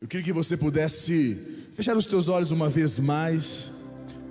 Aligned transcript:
Eu 0.00 0.08
queria 0.08 0.24
que 0.24 0.32
você 0.32 0.56
pudesse 0.56 1.34
fechar 1.74 1.94
os 1.94 2.06
teus 2.06 2.30
olhos 2.30 2.50
uma 2.50 2.70
vez 2.70 2.98
mais. 2.98 3.70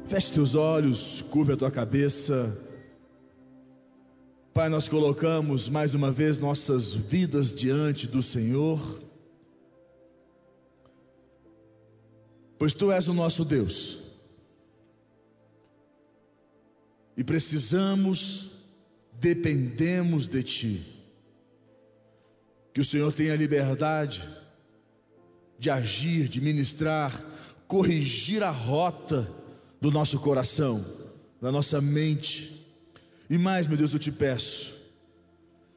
Feche 0.08 0.34
teus 0.34 0.56
olhos, 0.56 1.22
curva 1.22 1.54
a 1.54 1.58
tua 1.58 1.70
cabeça. 1.70 2.58
Pai, 4.52 4.68
nós 4.68 4.88
colocamos 4.88 5.70
mais 5.70 5.94
uma 5.94 6.12
vez 6.12 6.40
nossas 6.40 6.96
vidas 6.96 7.54
diante 7.54 8.08
do 8.08 8.24
Senhor. 8.24 9.00
Pois 12.58 12.74
tu 12.74 12.92
és 12.92 13.08
o 13.08 13.14
nosso 13.14 13.46
Deus. 13.46 14.00
E 17.16 17.24
precisamos, 17.24 18.50
dependemos 19.20 20.28
de 20.28 20.42
ti. 20.42 21.04
Que 22.74 22.82
o 22.82 22.84
Senhor 22.84 23.14
tenha 23.14 23.36
liberdade 23.36 24.28
de 25.60 25.70
agir, 25.70 26.30
de 26.30 26.40
ministrar, 26.40 27.22
corrigir 27.68 28.42
a 28.42 28.50
rota 28.50 29.30
do 29.82 29.92
nosso 29.92 30.18
coração, 30.20 30.84
da 31.42 31.52
nossa 31.52 31.82
mente. 31.82 32.66
E 33.30 33.38
mais, 33.38 33.68
meu 33.68 33.78
Deus, 33.78 33.94
eu 33.94 34.00
te 34.00 34.12
peço, 34.12 34.74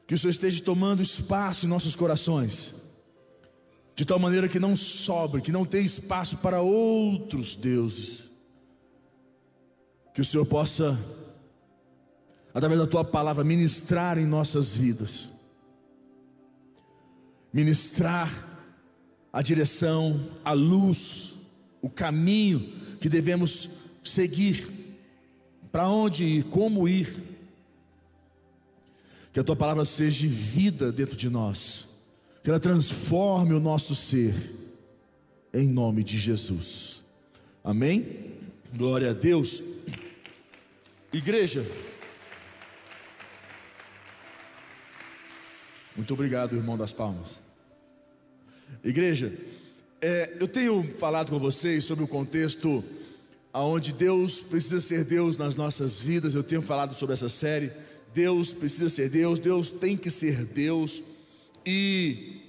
que 0.07 0.13
o 0.13 0.17
Senhor 0.17 0.31
esteja 0.31 0.63
tomando 0.63 1.01
espaço 1.01 1.65
em 1.65 1.69
nossos 1.69 1.95
corações, 1.95 2.73
de 3.95 4.05
tal 4.05 4.17
maneira 4.17 4.47
que 4.47 4.59
não 4.59 4.75
sobre, 4.75 5.41
que 5.41 5.51
não 5.51 5.65
tenha 5.65 5.85
espaço 5.85 6.37
para 6.37 6.61
outros 6.61 7.55
deuses. 7.55 8.31
Que 10.13 10.21
o 10.21 10.25
Senhor 10.25 10.45
possa, 10.45 10.97
através 12.53 12.79
da 12.79 12.87
tua 12.87 13.03
palavra, 13.03 13.43
ministrar 13.43 14.17
em 14.17 14.25
nossas 14.25 14.75
vidas, 14.75 15.29
ministrar 17.51 18.52
a 19.33 19.41
direção, 19.41 20.23
a 20.45 20.53
luz, 20.53 21.33
o 21.81 21.89
caminho 21.89 22.71
que 23.01 23.09
devemos 23.09 23.67
seguir, 24.03 24.69
para 25.71 25.89
onde 25.89 26.23
ir, 26.23 26.43
como 26.43 26.87
ir. 26.87 27.23
Que 29.33 29.39
a 29.39 29.43
tua 29.43 29.55
palavra 29.55 29.83
seja 29.83 30.27
vida 30.27 30.91
dentro 30.91 31.17
de 31.17 31.27
nós, 31.27 31.97
que 32.43 32.51
ela 32.51 32.59
transforme 32.59 33.55
o 33.55 33.59
nosso 33.59 33.95
ser, 33.95 34.35
em 35.51 35.67
nome 35.67 36.03
de 36.03 36.19
Jesus. 36.19 37.03
Amém? 37.63 38.31
Glória 38.75 39.09
a 39.09 39.13
Deus. 39.13 39.63
Igreja, 41.11 41.65
muito 45.95 46.13
obrigado, 46.13 46.55
irmão 46.55 46.77
das 46.77 46.93
palmas. 46.93 47.42
Igreja, 48.83 49.33
é, 50.01 50.35
eu 50.39 50.47
tenho 50.47 50.83
falado 50.97 51.29
com 51.29 51.39
vocês 51.39 51.85
sobre 51.85 52.03
o 52.03 52.07
contexto 52.07 52.83
onde 53.53 53.93
Deus 53.93 54.41
precisa 54.41 54.79
ser 54.79 55.03
Deus 55.03 55.37
nas 55.37 55.55
nossas 55.55 55.99
vidas. 55.99 56.35
Eu 56.35 56.43
tenho 56.43 56.61
falado 56.61 56.93
sobre 56.93 57.13
essa 57.13 57.29
série. 57.29 57.71
Deus 58.13 58.53
precisa 58.53 58.89
ser 58.89 59.09
Deus, 59.09 59.39
Deus 59.39 59.71
tem 59.71 59.95
que 59.97 60.09
ser 60.09 60.45
Deus. 60.45 61.03
E 61.65 62.41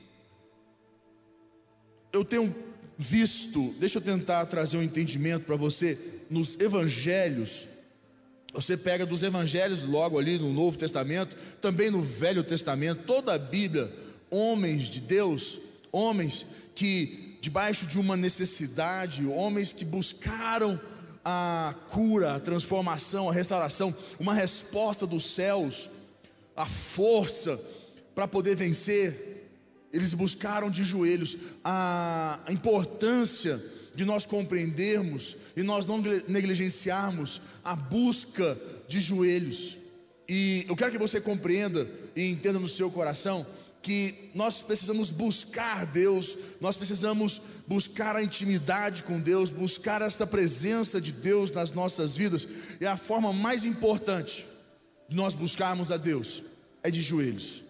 eu 2.12 2.25
tenho 2.25 2.55
visto, 2.98 3.75
deixa 3.78 3.98
eu 3.98 4.02
tentar 4.02 4.47
trazer 4.47 4.77
um 4.77 4.83
entendimento 4.83 5.45
para 5.45 5.56
você, 5.56 5.98
nos 6.30 6.58
evangelhos. 6.58 7.67
Você 8.52 8.77
pega 8.77 9.05
dos 9.05 9.22
evangelhos 9.22 9.83
logo 9.83 10.19
ali 10.19 10.39
no 10.39 10.52
Novo 10.52 10.78
Testamento, 10.78 11.36
também 11.61 11.91
no 11.91 12.02
Velho 12.02 12.45
Testamento, 12.45 13.02
toda 13.05 13.34
a 13.34 13.39
Bíblia, 13.39 13.92
homens 14.30 14.89
de 14.89 15.00
Deus 15.00 15.61
homens 15.95 16.45
que, 16.75 17.39
debaixo 17.41 17.87
de 17.87 18.00
uma 18.00 18.17
necessidade, 18.17 19.25
homens 19.27 19.73
que 19.73 19.84
buscaram 19.84 20.78
a 21.25 21.75
cura, 21.89 22.34
a 22.34 22.41
transformação, 22.41 23.31
a 23.31 23.33
restauração, 23.33 23.95
uma 24.19 24.34
resposta 24.34 25.06
dos 25.06 25.24
céus, 25.24 25.89
a 26.57 26.67
força 26.67 27.58
para 28.14 28.27
poder 28.27 28.57
vencer, 28.57 29.48
eles 29.92 30.13
buscaram 30.13 30.68
de 30.68 30.83
joelhos 30.83 31.36
a 31.64 32.41
importância 32.48 33.63
de 33.95 34.05
nós 34.05 34.27
compreendermos 34.27 35.36
e 35.57 35.63
nós 35.63 35.86
não 35.86 36.02
negligenciarmos 36.27 37.41
a 37.64 37.77
busca 37.77 38.58
de 38.89 38.98
joelhos. 38.98 39.77
E 40.29 40.64
eu 40.68 40.74
quero 40.74 40.91
que 40.91 40.98
você 40.98 41.20
compreenda 41.20 41.89
e 42.17 42.29
entenda 42.29 42.58
no 42.58 42.68
seu 42.68 42.91
coração 42.91 43.47
que 43.84 44.30
nós 44.34 44.62
precisamos 44.62 45.11
buscar 45.11 45.84
Deus, 45.84 46.39
nós 46.58 46.74
precisamos 46.74 47.39
buscar 47.68 48.17
a 48.17 48.22
intimidade 48.22 49.02
com 49.02 49.20
Deus, 49.20 49.50
buscar 49.50 50.00
esta 50.00 50.27
presença 50.27 50.98
de 50.98 51.12
Deus 51.12 51.50
nas 51.50 51.70
nossas 51.70 52.17
vidas, 52.17 52.48
e 52.80 52.86
a 52.86 52.96
forma 52.96 53.30
mais 53.30 53.62
importante 53.67 54.46
de 55.06 55.14
nós 55.14 55.34
buscarmos 55.34 55.92
a 55.92 55.98
Deus 55.98 56.42
é 56.83 56.90
de 56.90 57.02
joelhos. 57.02 57.62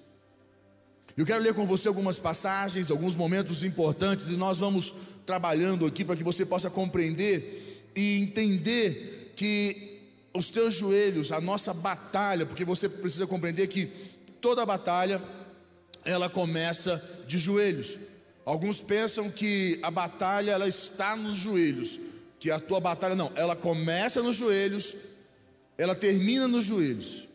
Eu 1.17 1.27
quero 1.27 1.43
ler 1.43 1.53
com 1.53 1.67
você 1.67 1.89
algumas 1.89 2.21
passagens, 2.21 2.93
alguns 2.93 3.17
momentos 3.17 3.65
importantes, 3.65 4.31
e 4.31 4.37
nós 4.37 4.59
vamos 4.59 4.95
trabalhando 5.27 5.85
aqui 5.85 6.05
para 6.05 6.15
que 6.15 6.23
você 6.23 6.47
possa 6.47 6.71
compreender 6.71 7.91
e 7.97 8.21
entender 8.21 9.33
que 9.35 10.01
os 10.33 10.49
teus 10.49 10.75
joelhos, 10.75 11.33
a 11.33 11.41
nossa 11.41 11.75
batalha, 11.75 12.47
porque 12.47 12.65
você 12.65 12.89
precisa 12.89 13.27
compreender 13.27 13.67
que 13.67 13.87
toda 14.41 14.65
batalha 14.65 15.21
ela 16.05 16.29
começa 16.29 17.03
de 17.27 17.39
joelhos. 17.39 17.99
Alguns 18.45 18.83
pensam 18.83 19.31
que 19.31 19.79
a 19.83 19.91
batalha 19.91 20.53
ela 20.53 20.69
está 20.69 21.17
nos 21.17 21.37
joelhos, 21.37 21.99
que 22.39 22.51
a 22.51 22.61
tua 22.61 22.79
batalha 22.79 23.15
não, 23.15 23.33
ela 23.35 23.57
começa 23.57 24.23
nos 24.23 24.37
joelhos, 24.37 24.95
ela 25.79 25.95
termina 25.95 26.47
nos 26.47 26.65
joelhos. 26.65 27.27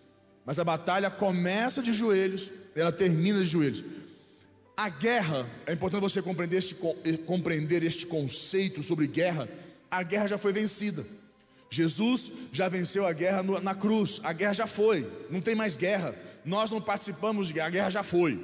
Mas 0.46 0.60
a 0.60 0.64
batalha 0.64 1.10
começa 1.10 1.82
de 1.82 1.92
joelhos, 1.92 2.52
ela 2.76 2.92
termina 2.92 3.40
de 3.40 3.46
joelhos. 3.46 3.84
A 4.78 4.88
guerra, 4.88 5.50
é 5.66 5.74
importante 5.74 6.02
você 6.02 6.22
compreender 6.22 6.58
este, 6.58 6.76
eh, 7.04 7.18
compreender 7.18 7.84
este 7.84 8.06
conceito 8.06 8.82
sobre 8.82 9.08
guerra. 9.08 9.50
A 9.92 10.04
guerra 10.04 10.28
já 10.28 10.38
foi 10.38 10.54
vencida. 10.54 11.06
Jesus 11.70 12.32
já 12.52 12.68
venceu 12.68 13.06
a 13.06 13.14
guerra 13.14 13.44
na 13.62 13.76
cruz, 13.76 14.20
a 14.24 14.34
guerra 14.34 14.54
já 14.54 14.66
foi, 14.66 15.08
não 15.30 15.40
tem 15.40 15.54
mais 15.54 15.76
guerra. 15.76 16.16
Nós 16.44 16.72
não 16.72 16.82
participamos 16.82 17.48
de 17.48 17.54
guerra, 17.54 17.68
a 17.68 17.72
guerra 17.72 17.90
já 17.90 18.04
foi. 18.04 18.44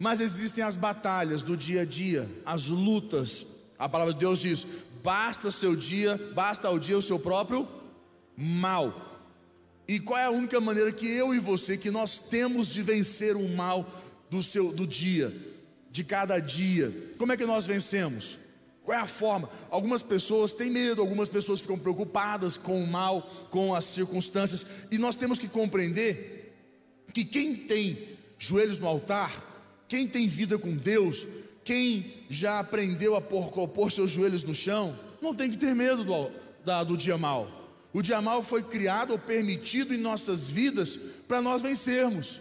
Mas 0.00 0.18
existem 0.18 0.64
as 0.64 0.78
batalhas 0.78 1.42
do 1.42 1.54
dia 1.54 1.82
a 1.82 1.84
dia, 1.84 2.26
as 2.46 2.68
lutas. 2.68 3.46
A 3.78 3.86
palavra 3.86 4.14
de 4.14 4.20
Deus 4.20 4.38
diz: 4.38 4.66
basta 5.02 5.50
seu 5.50 5.76
dia, 5.76 6.16
basta 6.34 6.66
ao 6.66 6.78
dia 6.78 6.96
o 6.96 7.02
seu 7.02 7.18
próprio 7.18 7.68
mal. 8.34 9.28
E 9.86 10.00
qual 10.00 10.18
é 10.18 10.24
a 10.24 10.30
única 10.30 10.58
maneira 10.58 10.90
que 10.90 11.06
eu 11.06 11.34
e 11.34 11.38
você 11.38 11.76
que 11.76 11.90
nós 11.90 12.18
temos 12.18 12.66
de 12.66 12.80
vencer 12.80 13.36
o 13.36 13.46
mal 13.50 13.86
do 14.30 14.42
seu 14.42 14.72
do 14.72 14.86
dia, 14.86 15.36
de 15.90 16.02
cada 16.02 16.40
dia? 16.40 17.12
Como 17.18 17.32
é 17.32 17.36
que 17.36 17.44
nós 17.44 17.66
vencemos? 17.66 18.38
Qual 18.82 18.96
é 18.96 19.00
a 19.02 19.06
forma? 19.06 19.50
Algumas 19.68 20.02
pessoas 20.02 20.54
têm 20.54 20.70
medo, 20.70 21.02
algumas 21.02 21.28
pessoas 21.28 21.60
ficam 21.60 21.78
preocupadas 21.78 22.56
com 22.56 22.82
o 22.82 22.86
mal, 22.86 23.20
com 23.50 23.74
as 23.74 23.84
circunstâncias, 23.84 24.64
e 24.90 24.96
nós 24.96 25.14
temos 25.14 25.38
que 25.38 25.46
compreender 25.46 26.56
que 27.12 27.22
quem 27.22 27.54
tem 27.54 28.16
joelhos 28.38 28.78
no 28.78 28.88
altar 28.88 29.49
quem 29.90 30.06
tem 30.06 30.28
vida 30.28 30.56
com 30.56 30.76
Deus, 30.76 31.26
quem 31.64 32.24
já 32.30 32.60
aprendeu 32.60 33.16
a 33.16 33.20
pôr, 33.20 33.50
pôr 33.66 33.90
seus 33.90 34.12
joelhos 34.12 34.44
no 34.44 34.54
chão, 34.54 34.96
não 35.20 35.34
tem 35.34 35.50
que 35.50 35.58
ter 35.58 35.74
medo 35.74 36.04
do, 36.04 36.30
da, 36.64 36.84
do 36.84 36.96
dia 36.96 37.18
mal. 37.18 37.50
O 37.92 38.00
dia 38.00 38.22
mal 38.22 38.40
foi 38.40 38.62
criado 38.62 39.10
ou 39.10 39.18
permitido 39.18 39.92
em 39.92 39.98
nossas 39.98 40.46
vidas 40.46 40.96
para 41.26 41.42
nós 41.42 41.60
vencermos, 41.60 42.40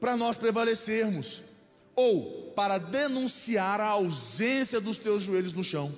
para 0.00 0.16
nós 0.16 0.36
prevalecermos, 0.36 1.42
ou 1.94 2.52
para 2.56 2.78
denunciar 2.78 3.80
a 3.80 3.86
ausência 3.86 4.80
dos 4.80 4.98
teus 4.98 5.22
joelhos 5.22 5.52
no 5.52 5.62
chão, 5.62 5.96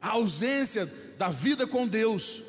a 0.00 0.10
ausência 0.10 0.88
da 1.18 1.30
vida 1.30 1.66
com 1.66 1.88
Deus. 1.88 2.44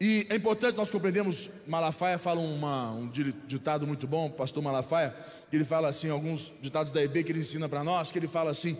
E 0.00 0.26
é 0.30 0.36
importante 0.36 0.78
nós 0.78 0.90
compreendermos, 0.90 1.50
Malafaia 1.66 2.16
fala 2.16 2.40
uma, 2.40 2.90
um 2.90 3.10
ditado 3.46 3.86
muito 3.86 4.06
bom, 4.06 4.28
o 4.28 4.30
pastor 4.30 4.62
Malafaia, 4.62 5.14
que 5.50 5.56
ele 5.56 5.64
fala 5.64 5.88
assim, 5.88 6.08
alguns 6.08 6.54
ditados 6.62 6.90
da 6.90 7.02
EB 7.04 7.22
que 7.22 7.32
ele 7.32 7.40
ensina 7.40 7.68
para 7.68 7.84
nós, 7.84 8.10
que 8.10 8.18
ele 8.18 8.26
fala 8.26 8.50
assim, 8.50 8.78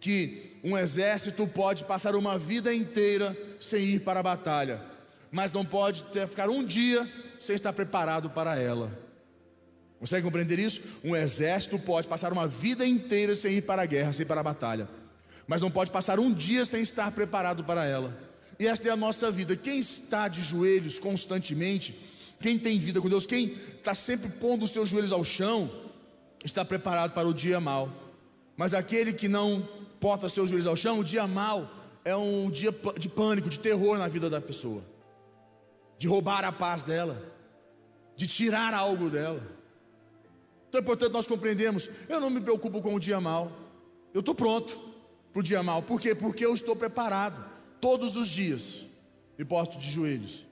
que 0.00 0.56
um 0.64 0.78
exército 0.78 1.46
pode 1.46 1.84
passar 1.84 2.16
uma 2.16 2.38
vida 2.38 2.72
inteira 2.72 3.36
sem 3.60 3.84
ir 3.84 4.00
para 4.00 4.20
a 4.20 4.22
batalha, 4.22 4.80
mas 5.30 5.52
não 5.52 5.62
pode 5.62 6.04
ter, 6.04 6.26
ficar 6.26 6.48
um 6.48 6.64
dia 6.64 7.06
sem 7.38 7.54
estar 7.54 7.74
preparado 7.74 8.30
para 8.30 8.58
ela. 8.58 8.98
Consegue 10.00 10.24
compreender 10.24 10.58
isso? 10.58 10.80
Um 11.04 11.14
exército 11.14 11.78
pode 11.78 12.08
passar 12.08 12.32
uma 12.32 12.48
vida 12.48 12.86
inteira 12.86 13.36
sem 13.36 13.56
ir 13.56 13.62
para 13.62 13.82
a 13.82 13.86
guerra, 13.86 14.14
sem 14.14 14.24
ir 14.24 14.26
para 14.26 14.40
a 14.40 14.44
batalha, 14.44 14.88
mas 15.46 15.60
não 15.60 15.70
pode 15.70 15.90
passar 15.90 16.18
um 16.18 16.32
dia 16.32 16.64
sem 16.64 16.80
estar 16.80 17.12
preparado 17.12 17.62
para 17.62 17.84
ela. 17.84 18.31
E 18.58 18.66
esta 18.66 18.88
é 18.88 18.90
a 18.90 18.96
nossa 18.96 19.30
vida. 19.30 19.56
Quem 19.56 19.78
está 19.78 20.28
de 20.28 20.40
joelhos 20.42 20.98
constantemente, 20.98 21.96
quem 22.40 22.58
tem 22.58 22.78
vida 22.78 23.00
com 23.00 23.08
Deus, 23.08 23.26
quem 23.26 23.46
está 23.76 23.94
sempre 23.94 24.28
pondo 24.28 24.64
os 24.64 24.70
seus 24.70 24.88
joelhos 24.88 25.12
ao 25.12 25.24
chão, 25.24 25.70
está 26.44 26.64
preparado 26.64 27.12
para 27.12 27.28
o 27.28 27.34
dia 27.34 27.60
mal. 27.60 27.90
Mas 28.56 28.74
aquele 28.74 29.12
que 29.12 29.28
não 29.28 29.66
porta 30.00 30.28
seus 30.28 30.50
joelhos 30.50 30.66
ao 30.66 30.76
chão, 30.76 30.98
o 30.98 31.04
dia 31.04 31.26
mal 31.26 31.70
é 32.04 32.16
um 32.16 32.50
dia 32.50 32.74
de 32.98 33.08
pânico, 33.08 33.48
de 33.48 33.58
terror 33.58 33.98
na 33.98 34.08
vida 34.08 34.28
da 34.28 34.40
pessoa, 34.40 34.82
de 35.98 36.06
roubar 36.06 36.44
a 36.44 36.52
paz 36.52 36.82
dela, 36.82 37.22
de 38.16 38.26
tirar 38.26 38.74
algo 38.74 39.08
dela. 39.08 39.40
Então 40.68 40.80
é 40.80 40.82
importante 40.82 41.12
nós 41.12 41.26
compreendemos: 41.26 41.88
eu 42.08 42.20
não 42.20 42.30
me 42.30 42.40
preocupo 42.40 42.80
com 42.80 42.94
o 42.94 43.00
dia 43.00 43.20
mal, 43.20 43.52
eu 44.12 44.20
estou 44.20 44.34
pronto 44.34 44.82
para 45.32 45.40
o 45.40 45.42
dia 45.42 45.62
mal, 45.62 45.82
por 45.82 46.00
quê? 46.00 46.14
Porque 46.14 46.44
eu 46.44 46.52
estou 46.52 46.74
preparado, 46.74 47.42
todos 47.82 48.16
os 48.16 48.28
dias 48.28 48.86
me 49.36 49.44
porto 49.44 49.76
de 49.76 49.90
joelhos. 49.90 50.46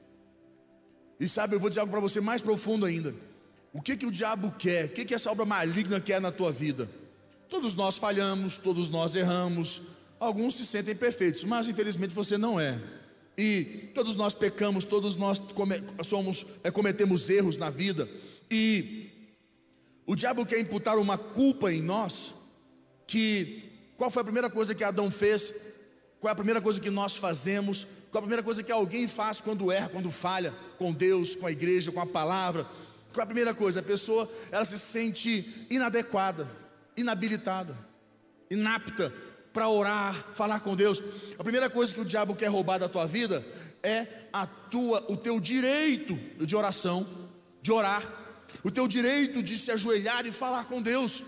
E 1.21 1.29
sabe, 1.29 1.55
eu 1.55 1.61
vou 1.61 1.69
dizer 1.69 1.81
algo 1.81 1.93
para 1.93 2.01
você 2.01 2.21
mais 2.21 2.43
profundo 2.43 2.85
ainda. 2.85 3.15
O 3.73 3.81
que 3.81 3.97
que 3.97 4.05
o 4.05 4.11
diabo 4.11 4.53
quer? 4.59 4.87
O 4.87 4.89
que 4.89 5.05
que 5.05 5.15
essa 5.15 5.31
obra 5.31 5.47
maligna 5.47 6.01
quer 6.01 6.21
na 6.21 6.33
tua 6.33 6.51
vida? 6.51 6.91
Todos 7.49 7.77
nós 7.77 7.99
falhamos, 7.99 8.59
todos 8.59 8.91
nós 8.91 9.15
erramos, 9.15 9.83
alguns 10.19 10.57
se 10.57 10.67
sentem 10.67 10.97
perfeitos, 10.97 11.45
mas 11.45 11.69
infelizmente 11.69 12.13
você 12.13 12.37
não 12.37 12.59
é. 12.59 12.81
E 13.39 13.91
todos 13.95 14.17
nós 14.17 14.35
pecamos, 14.35 14.85
todos 14.85 15.15
nós 15.15 15.39
come, 15.39 15.81
somos, 16.03 16.45
é, 16.65 16.71
cometemos 16.71 17.31
erros 17.31 17.57
na 17.57 17.71
vida. 17.71 18.09
E 18.51 19.09
o 20.05 20.17
diabo 20.17 20.45
quer 20.45 20.59
imputar 20.59 20.99
uma 20.99 21.17
culpa 21.17 21.73
em 21.73 21.81
nós. 21.81 22.35
Que 23.07 23.63
qual 23.97 24.11
foi 24.11 24.23
a 24.23 24.25
primeira 24.25 24.51
coisa 24.51 24.75
que 24.75 24.83
Adão 24.83 25.13
fez? 25.13 25.55
Qual 26.21 26.29
é 26.29 26.33
a 26.33 26.37
primeira 26.37 26.61
coisa 26.61 26.79
que 26.79 26.91
nós 26.91 27.17
fazemos? 27.17 27.87
Qual 28.11 28.17
é 28.17 28.19
a 28.19 28.23
primeira 28.23 28.43
coisa 28.43 28.63
que 28.63 28.71
alguém 28.71 29.09
faz 29.09 29.41
quando 29.41 29.73
erra, 29.73 29.89
quando 29.89 30.11
falha 30.11 30.55
com 30.77 30.93
Deus, 30.93 31.35
com 31.35 31.47
a 31.47 31.51
igreja, 31.51 31.91
com 31.91 32.01
a 32.01 32.07
palavra? 32.07 32.65
Qual 33.13 33.21
é 33.21 33.23
a 33.23 33.27
primeira 33.27 33.55
coisa? 33.55 33.81
A 33.81 33.83
pessoa 33.83 34.31
ela 34.53 34.65
se 34.67 34.79
sente 34.79 35.67
inadequada, 35.71 36.51
inabilitada, 36.95 37.77
inapta 38.51 39.13
para 39.51 39.69
orar, 39.69 40.15
falar 40.35 40.61
com 40.61 40.77
Deus. 40.77 41.03
A 41.39 41.43
primeira 41.43 41.71
coisa 41.71 41.95
que 41.95 42.01
o 42.01 42.05
diabo 42.05 42.37
quer 42.37 42.49
roubar 42.49 42.79
da 42.79 42.89
tua 42.89 43.07
vida 43.07 43.45
é 43.83 44.07
a 44.31 44.47
tua, 44.47 45.05
o 45.11 45.17
teu 45.17 45.41
direito 45.41 46.15
de 46.45 46.55
oração, 46.55 47.07
de 47.63 47.73
orar, 47.73 48.03
o 48.63 48.71
teu 48.71 48.87
direito 48.87 49.43
de 49.43 49.57
se 49.57 49.73
ajoelhar 49.73 50.27
e 50.27 50.33
falar 50.33 50.65
com 50.65 50.83
Deus. 50.83 51.25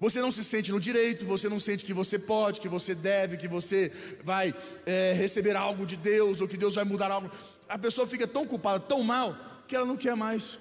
Você 0.00 0.18
não 0.22 0.32
se 0.32 0.42
sente 0.42 0.72
no 0.72 0.80
direito, 0.80 1.26
você 1.26 1.46
não 1.46 1.58
sente 1.58 1.84
que 1.84 1.92
você 1.92 2.18
pode, 2.18 2.58
que 2.58 2.68
você 2.68 2.94
deve, 2.94 3.36
que 3.36 3.46
você 3.46 3.92
vai 4.24 4.54
é, 4.86 5.12
receber 5.12 5.54
algo 5.54 5.84
de 5.84 5.94
Deus 5.94 6.40
ou 6.40 6.48
que 6.48 6.56
Deus 6.56 6.74
vai 6.74 6.84
mudar 6.84 7.10
algo. 7.10 7.30
A 7.68 7.78
pessoa 7.78 8.06
fica 8.06 8.26
tão 8.26 8.46
culpada, 8.46 8.80
tão 8.80 9.02
mal, 9.02 9.36
que 9.68 9.76
ela 9.76 9.84
não 9.84 9.98
quer 9.98 10.16
mais. 10.16 10.58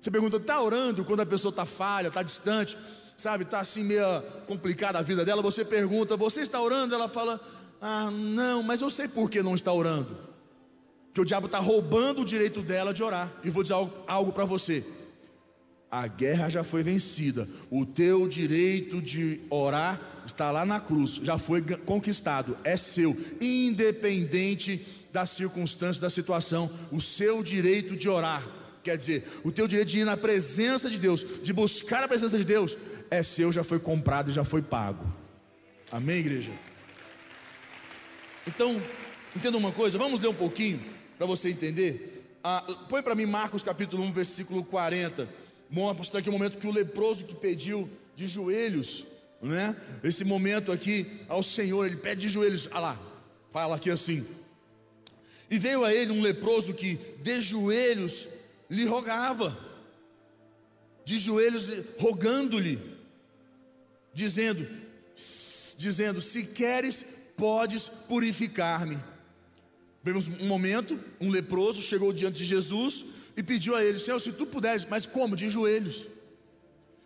Você 0.00 0.10
pergunta, 0.10 0.38
está 0.38 0.58
orando 0.62 1.04
quando 1.04 1.20
a 1.20 1.26
pessoa 1.26 1.50
está 1.50 1.66
falha, 1.66 2.08
está 2.08 2.22
distante, 2.22 2.78
sabe, 3.18 3.44
está 3.44 3.60
assim 3.60 3.84
meio 3.84 4.22
complicada 4.46 4.98
a 4.98 5.02
vida 5.02 5.26
dela. 5.26 5.42
Você 5.42 5.62
pergunta, 5.62 6.16
você 6.16 6.40
está 6.40 6.58
orando? 6.58 6.94
Ela 6.94 7.10
fala, 7.10 7.38
ah, 7.82 8.10
não, 8.10 8.62
mas 8.62 8.80
eu 8.80 8.88
sei 8.88 9.08
por 9.08 9.30
que 9.30 9.42
não 9.42 9.54
está 9.54 9.70
orando. 9.70 10.16
Que 11.12 11.20
o 11.20 11.24
diabo 11.26 11.44
está 11.44 11.58
roubando 11.58 12.22
o 12.22 12.24
direito 12.24 12.62
dela 12.62 12.94
de 12.94 13.02
orar. 13.02 13.30
E 13.44 13.50
vou 13.50 13.62
dizer 13.62 13.74
algo, 13.74 13.92
algo 14.06 14.32
para 14.32 14.46
você 14.46 14.82
a 15.92 16.06
guerra 16.06 16.48
já 16.48 16.64
foi 16.64 16.82
vencida. 16.82 17.46
O 17.70 17.84
teu 17.84 18.26
direito 18.26 19.02
de 19.02 19.40
orar 19.50 20.00
está 20.24 20.50
lá 20.50 20.64
na 20.64 20.80
cruz, 20.80 21.16
já 21.16 21.36
foi 21.36 21.60
conquistado, 21.60 22.56
é 22.64 22.78
seu, 22.78 23.14
independente 23.38 24.80
da 25.12 25.26
circunstância, 25.26 26.00
da 26.00 26.08
situação. 26.08 26.70
O 26.90 26.98
seu 26.98 27.42
direito 27.42 27.94
de 27.94 28.08
orar, 28.08 28.42
quer 28.82 28.96
dizer, 28.96 29.22
o 29.44 29.52
teu 29.52 29.68
direito 29.68 29.90
de 29.90 30.00
ir 30.00 30.06
na 30.06 30.16
presença 30.16 30.88
de 30.88 30.98
Deus, 30.98 31.26
de 31.42 31.52
buscar 31.52 32.02
a 32.02 32.08
presença 32.08 32.38
de 32.38 32.44
Deus, 32.44 32.78
é 33.10 33.22
seu, 33.22 33.52
já 33.52 33.62
foi 33.62 33.78
comprado 33.78 34.30
e 34.30 34.34
já 34.34 34.44
foi 34.44 34.62
pago. 34.62 35.04
Amém, 35.90 36.20
igreja? 36.20 36.52
Então, 38.46 38.80
entenda 39.36 39.58
uma 39.58 39.72
coisa, 39.72 39.98
vamos 39.98 40.22
ler 40.22 40.28
um 40.28 40.34
pouquinho 40.34 40.80
para 41.18 41.26
você 41.26 41.50
entender. 41.50 42.24
Ah, 42.42 42.64
põe 42.88 43.02
para 43.02 43.14
mim 43.14 43.26
Marcos 43.26 43.62
capítulo 43.62 44.02
1, 44.04 44.12
versículo 44.12 44.64
40 44.64 45.41
mostra 45.72 46.20
aqui 46.20 46.28
o 46.28 46.32
momento 46.32 46.58
que 46.58 46.66
o 46.66 46.72
leproso 46.72 47.24
que 47.24 47.34
pediu 47.34 47.88
de 48.14 48.26
joelhos, 48.26 49.06
né? 49.40 49.74
Esse 50.04 50.22
momento 50.22 50.70
aqui 50.70 51.20
ao 51.28 51.42
Senhor, 51.42 51.86
ele 51.86 51.96
pede 51.96 52.20
de 52.20 52.28
joelhos, 52.28 52.68
ah 52.70 52.78
lá, 52.78 53.00
fala 53.50 53.76
aqui 53.76 53.90
assim. 53.90 54.24
E 55.50 55.58
veio 55.58 55.82
a 55.82 55.92
ele 55.92 56.12
um 56.12 56.20
leproso 56.20 56.74
que 56.74 56.98
de 57.22 57.40
joelhos 57.40 58.28
lhe 58.68 58.84
rogava, 58.84 59.58
de 61.06 61.16
joelhos 61.18 61.70
rogando-lhe, 61.98 62.78
dizendo, 64.12 64.68
dizendo: 65.78 66.20
Se 66.20 66.44
queres, 66.48 67.04
podes 67.34 67.88
purificar-me. 67.88 68.98
Vemos 70.02 70.28
um 70.28 70.46
momento, 70.46 70.98
um 71.20 71.30
leproso 71.30 71.80
chegou 71.80 72.12
diante 72.12 72.38
de 72.38 72.44
Jesus, 72.44 73.04
e 73.36 73.42
pediu 73.42 73.74
a 73.74 73.84
ele: 73.84 73.98
Senhor, 73.98 74.20
se 74.20 74.32
tu 74.32 74.46
puderes, 74.46 74.84
mas 74.84 75.06
como? 75.06 75.36
De 75.36 75.48
joelhos. 75.48 76.08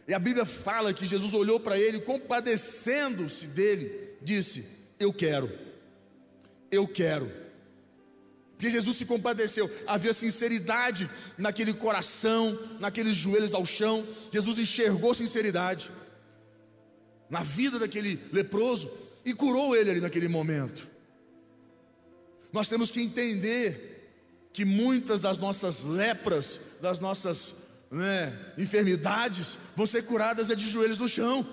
E 0.09 0.15
a 0.15 0.19
Bíblia 0.19 0.45
fala 0.45 0.95
que 0.95 1.05
Jesus 1.05 1.35
olhou 1.35 1.59
para 1.59 1.79
ele, 1.79 2.01
compadecendo-se 2.01 3.47
dele, 3.49 4.17
disse: 4.23 4.65
Eu 4.99 5.13
quero, 5.13 5.51
eu 6.71 6.87
quero. 6.87 7.31
Porque 8.57 8.71
Jesus 8.71 8.97
se 8.97 9.05
compadeceu, 9.05 9.71
havia 9.87 10.15
sinceridade 10.15 11.11
naquele 11.37 11.75
coração, 11.75 12.59
naqueles 12.81 13.15
joelhos 13.15 13.55
ao 13.55 13.67
chão. 13.67 14.07
Jesus 14.33 14.59
enxergou 14.59 15.13
sinceridade 15.13 15.91
na 17.29 17.43
vida 17.43 17.79
daquele 17.79 18.19
leproso 18.33 18.91
e 19.25 19.35
curou 19.35 19.77
ele 19.77 19.91
ali 19.91 20.01
naquele 20.01 20.29
momento. 20.29 20.89
Nós 22.51 22.69
temos 22.69 22.91
que 22.91 23.03
entender 23.03 23.96
que 24.57 24.65
muitas 24.65 25.21
das 25.21 25.37
nossas 25.37 25.85
lepras, 25.85 26.59
das 26.81 26.99
nossas 26.99 27.57
né, 27.91 28.35
enfermidades, 28.57 29.59
vão 29.77 29.85
ser 29.85 30.01
curadas 30.07 30.49
é 30.49 30.55
de 30.55 30.67
joelhos 30.67 30.97
no 30.97 31.07
chão. 31.07 31.47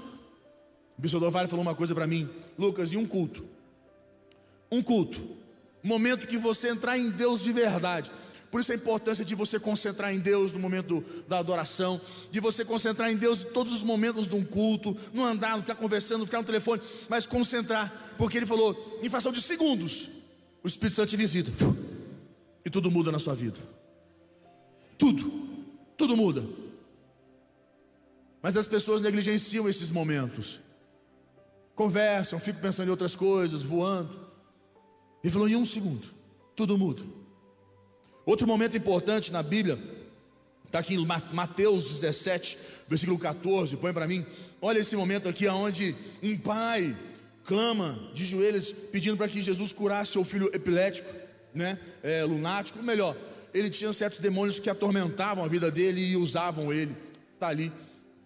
O 0.98 1.02
Bispo 1.02 1.20
Vale 1.30 1.50
falou 1.50 1.64
uma 1.64 1.76
coisa 1.76 1.94
para 1.94 2.08
mim, 2.08 2.30
Lucas, 2.58 2.94
e 2.94 2.98
um 2.98 3.06
culto. 3.06 3.46
Um 4.72 4.82
culto. 4.82 5.22
Momento 5.84 6.26
que 6.26 6.38
você 6.38 6.70
entrar 6.70 6.98
em 6.98 7.10
Deus 7.10 7.44
de 7.44 7.52
verdade. 7.52 8.10
Por 8.50 8.62
isso 8.62 8.72
a 8.72 8.76
importância 8.76 9.26
de 9.26 9.36
você 9.36 9.60
concentrar 9.60 10.14
em 10.14 10.20
Deus 10.20 10.54
no 10.54 10.60
momento 10.60 11.04
da 11.28 11.40
adoração, 11.40 12.00
de 12.32 12.40
você 12.40 12.64
concentrar 12.64 13.12
em 13.12 13.18
Deus 13.18 13.44
em 13.44 13.50
todos 13.50 13.74
os 13.74 13.84
momentos 13.84 14.30
de 14.30 14.36
um 14.36 14.46
culto, 14.46 14.96
não 15.14 15.26
andar, 15.26 15.58
não 15.58 15.62
ficar 15.62 15.76
conversando, 15.76 16.20
não 16.20 16.26
ficar 16.26 16.38
no 16.38 16.46
telefone, 16.46 16.82
mas 17.10 17.26
concentrar, 17.26 18.14
porque 18.18 18.38
ele 18.38 18.46
falou, 18.46 18.98
em 19.04 19.10
fração 19.10 19.34
de 19.34 19.42
segundos, 19.42 20.10
o 20.64 20.68
Espírito 20.70 20.96
Santo 20.96 21.10
te 21.10 21.18
visita 21.18 21.52
e 22.66 22.70
tudo 22.70 22.90
muda 22.90 23.12
na 23.12 23.20
sua 23.20 23.34
vida. 23.34 23.60
Tudo, 24.98 25.32
tudo 25.98 26.16
muda. 26.16 26.44
Mas 28.42 28.58
as 28.58 28.68
pessoas 28.68 29.02
negligenciam 29.02 29.68
esses 29.68 29.90
momentos. 29.90 30.60
Conversam, 31.76 32.40
ficam 32.40 32.62
pensando 32.62 32.88
em 32.88 32.92
outras 32.92 33.16
coisas, 33.16 33.64
voando. 33.64 34.28
Ele 35.24 35.32
falou 35.32 35.48
em 35.48 35.56
um 35.56 35.66
segundo, 35.66 36.08
tudo 36.56 36.78
muda. 36.78 37.04
Outro 38.26 38.48
momento 38.48 38.78
importante 38.78 39.32
na 39.32 39.42
Bíblia, 39.42 39.80
está 40.66 40.80
aqui 40.80 40.96
em 40.96 41.06
Mateus 41.06 41.86
17, 41.86 42.58
versículo 42.88 43.18
14, 43.18 43.78
põe 43.78 43.94
para 43.94 44.08
mim. 44.08 44.26
Olha 44.62 44.80
esse 44.80 44.96
momento 44.96 45.28
aqui, 45.28 45.48
onde 45.48 45.96
um 46.22 46.38
pai 46.38 46.98
clama 47.44 48.10
de 48.14 48.26
joelhos, 48.26 48.72
pedindo 48.72 49.18
para 49.18 49.28
que 49.28 49.42
Jesus 49.42 49.72
curasse 49.72 50.12
seu 50.14 50.24
filho 50.24 50.50
epilético 50.54 51.10
né, 51.54 51.78
é, 52.02 52.24
lunático, 52.24 52.82
melhor, 52.82 53.16
ele 53.54 53.70
tinha 53.70 53.94
certos 53.94 54.20
demônios 54.20 54.60
que 54.60 54.70
atormentavam 54.70 55.44
a 55.44 55.48
vida 55.48 55.70
dele 55.70 56.02
e 56.02 56.16
usavam 56.16 56.74
ele. 56.74 56.96
Está 57.36 57.50
ali. 57.50 57.72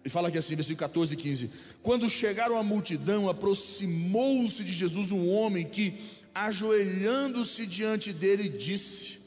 E 0.04 0.08
fala 0.08 0.28
aqui 0.28 0.38
assim, 0.38 0.54
versículo 0.54 0.78
14 0.78 1.14
e 1.14 1.16
15: 1.16 1.50
Quando 1.82 2.08
chegaram 2.08 2.56
a 2.56 2.62
multidão, 2.62 3.28
aproximou-se 3.28 4.64
de 4.64 4.72
Jesus 4.72 5.12
um 5.12 5.28
homem 5.28 5.66
que, 5.66 6.00
ajoelhando-se 6.34 7.66
diante 7.66 8.12
dele, 8.12 8.48
disse: 8.48 9.18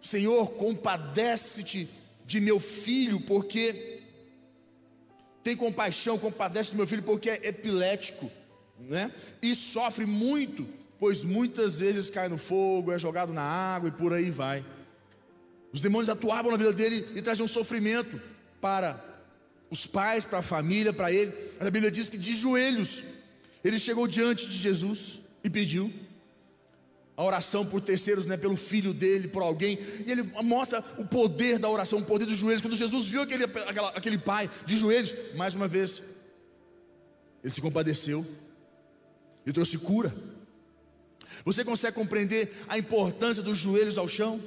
Senhor, 0.00 0.52
compadece-te 0.52 1.88
de 2.24 2.40
meu 2.40 2.58
filho, 2.58 3.20
porque 3.20 4.00
tem 5.42 5.56
compaixão, 5.56 6.18
compadece 6.18 6.70
de 6.70 6.76
meu 6.76 6.86
filho, 6.86 7.02
porque 7.02 7.28
é 7.28 7.48
epilético 7.48 8.30
né? 8.78 9.12
E 9.40 9.54
sofre 9.54 10.06
muito, 10.06 10.66
pois 10.98 11.24
muitas 11.24 11.80
vezes 11.80 12.10
cai 12.10 12.28
no 12.28 12.38
fogo, 12.38 12.92
é 12.92 12.98
jogado 12.98 13.32
na 13.32 13.42
água 13.42 13.88
e 13.88 13.92
por 13.92 14.12
aí 14.12 14.30
vai. 14.30 14.64
Os 15.72 15.80
demônios 15.80 16.08
atuavam 16.08 16.50
na 16.50 16.56
vida 16.56 16.72
dele 16.72 17.06
e 17.14 17.22
traziam 17.22 17.48
sofrimento 17.48 18.20
para 18.60 19.02
os 19.70 19.86
pais, 19.86 20.24
para 20.24 20.40
a 20.40 20.42
família, 20.42 20.92
para 20.92 21.10
ele. 21.10 21.32
A 21.58 21.64
Bíblia 21.64 21.90
diz 21.90 22.08
que 22.08 22.18
de 22.18 22.34
joelhos 22.34 23.02
ele 23.64 23.78
chegou 23.78 24.06
diante 24.06 24.46
de 24.48 24.56
Jesus 24.56 25.20
e 25.42 25.48
pediu. 25.48 25.90
a 27.16 27.22
oração 27.22 27.64
por 27.64 27.80
terceiros, 27.80 28.26
né, 28.26 28.36
pelo 28.36 28.56
filho 28.56 28.92
dele, 28.92 29.28
por 29.28 29.42
alguém, 29.42 29.78
e 30.06 30.10
ele 30.10 30.22
mostra 30.42 30.82
o 30.98 31.04
poder 31.04 31.58
da 31.58 31.68
oração, 31.68 31.98
o 31.98 32.04
poder 32.04 32.24
dos 32.24 32.38
joelhos. 32.38 32.62
Quando 32.62 32.76
Jesus 32.76 33.06
viu 33.06 33.22
aquele, 33.22 33.44
aquela, 33.44 33.88
aquele 33.90 34.18
pai 34.18 34.50
de 34.64 34.76
joelhos, 34.76 35.14
mais 35.36 35.54
uma 35.54 35.68
vez, 35.68 36.02
ele 37.44 37.52
se 37.52 37.60
compadeceu 37.60 38.26
e 39.46 39.52
trouxe 39.52 39.78
cura. 39.78 40.14
Você 41.44 41.64
consegue 41.64 41.96
compreender 41.96 42.54
a 42.68 42.78
importância 42.78 43.42
dos 43.42 43.58
joelhos 43.58 43.98
ao 43.98 44.06
chão? 44.06 44.40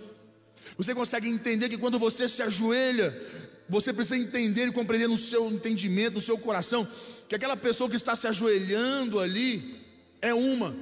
Você 0.77 0.95
consegue 0.95 1.27
entender 1.27 1.69
que 1.69 1.77
quando 1.77 1.99
você 1.99 2.27
se 2.27 2.41
ajoelha, 2.41 3.19
você 3.67 3.91
precisa 3.91 4.17
entender 4.17 4.67
e 4.67 4.71
compreender 4.71 5.07
no 5.07 5.17
seu 5.17 5.51
entendimento, 5.51 6.15
no 6.15 6.21
seu 6.21 6.37
coração, 6.37 6.87
que 7.27 7.35
aquela 7.35 7.57
pessoa 7.57 7.89
que 7.89 7.95
está 7.95 8.15
se 8.15 8.27
ajoelhando 8.27 9.19
ali 9.19 9.81
é 10.21 10.33
uma, 10.33 10.75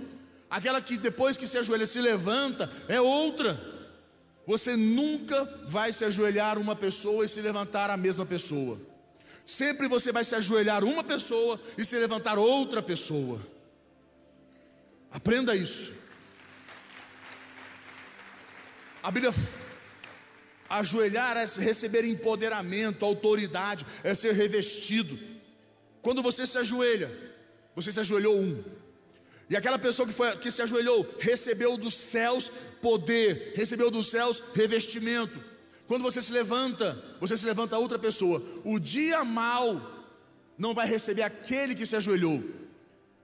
aquela 0.49 0.81
que 0.81 0.97
depois 0.97 1.37
que 1.37 1.47
se 1.47 1.57
ajoelha 1.57 1.85
se 1.85 1.99
levanta 2.01 2.69
é 2.87 2.99
outra. 2.99 3.71
Você 4.45 4.75
nunca 4.75 5.45
vai 5.67 5.93
se 5.93 6.03
ajoelhar 6.03 6.57
uma 6.57 6.75
pessoa 6.75 7.23
e 7.23 7.29
se 7.29 7.41
levantar 7.41 7.89
a 7.89 7.95
mesma 7.95 8.25
pessoa. 8.25 8.77
Sempre 9.45 9.87
você 9.87 10.11
vai 10.11 10.23
se 10.23 10.35
ajoelhar 10.35 10.83
uma 10.83 11.03
pessoa 11.03 11.59
e 11.77 11.85
se 11.85 11.97
levantar 11.97 12.37
outra 12.37 12.81
pessoa. 12.81 13.39
Aprenda 15.23 15.55
isso. 15.55 15.93
A 19.01 19.09
Bíblia 19.09 19.33
ajoelhar 20.69 21.37
é 21.37 21.45
receber 21.61 22.03
empoderamento, 22.03 23.05
autoridade, 23.05 23.85
é 24.03 24.13
ser 24.13 24.33
revestido. 24.33 25.17
Quando 26.01 26.21
você 26.21 26.45
se 26.45 26.57
ajoelha, 26.57 27.09
você 27.73 27.89
se 27.89 28.01
ajoelhou 28.01 28.37
um. 28.37 28.61
E 29.49 29.55
aquela 29.55 29.79
pessoa 29.79 30.05
que, 30.05 30.13
foi, 30.13 30.35
que 30.35 30.51
se 30.51 30.61
ajoelhou 30.61 31.09
recebeu 31.17 31.77
dos 31.77 31.93
céus 31.93 32.51
poder, 32.81 33.53
recebeu 33.55 33.89
dos 33.89 34.11
céus 34.11 34.43
revestimento. 34.53 35.41
Quando 35.87 36.03
você 36.03 36.21
se 36.21 36.33
levanta, 36.33 37.01
você 37.21 37.37
se 37.37 37.45
levanta 37.45 37.77
outra 37.77 37.97
pessoa. 37.97 38.43
O 38.65 38.77
dia 38.77 39.23
mal 39.23 40.11
não 40.57 40.73
vai 40.73 40.85
receber 40.85 41.23
aquele 41.23 41.75
que 41.75 41.85
se 41.85 41.95
ajoelhou, 41.95 42.43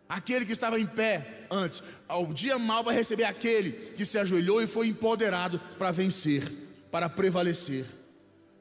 aquele 0.07 0.45
que 0.45 0.53
estava 0.53 0.79
em 0.79 0.85
pé 0.85 1.38
antes. 1.51 1.83
O 2.09 2.33
dia 2.33 2.57
mal 2.57 2.83
vai 2.83 2.95
receber 2.95 3.25
aquele 3.25 3.71
que 3.95 4.05
se 4.05 4.17
ajoelhou 4.17 4.61
e 4.61 4.67
foi 4.67 4.87
empoderado 4.87 5.59
para 5.77 5.91
vencer, 5.91 6.51
para 6.91 7.09
prevalecer. 7.09 7.85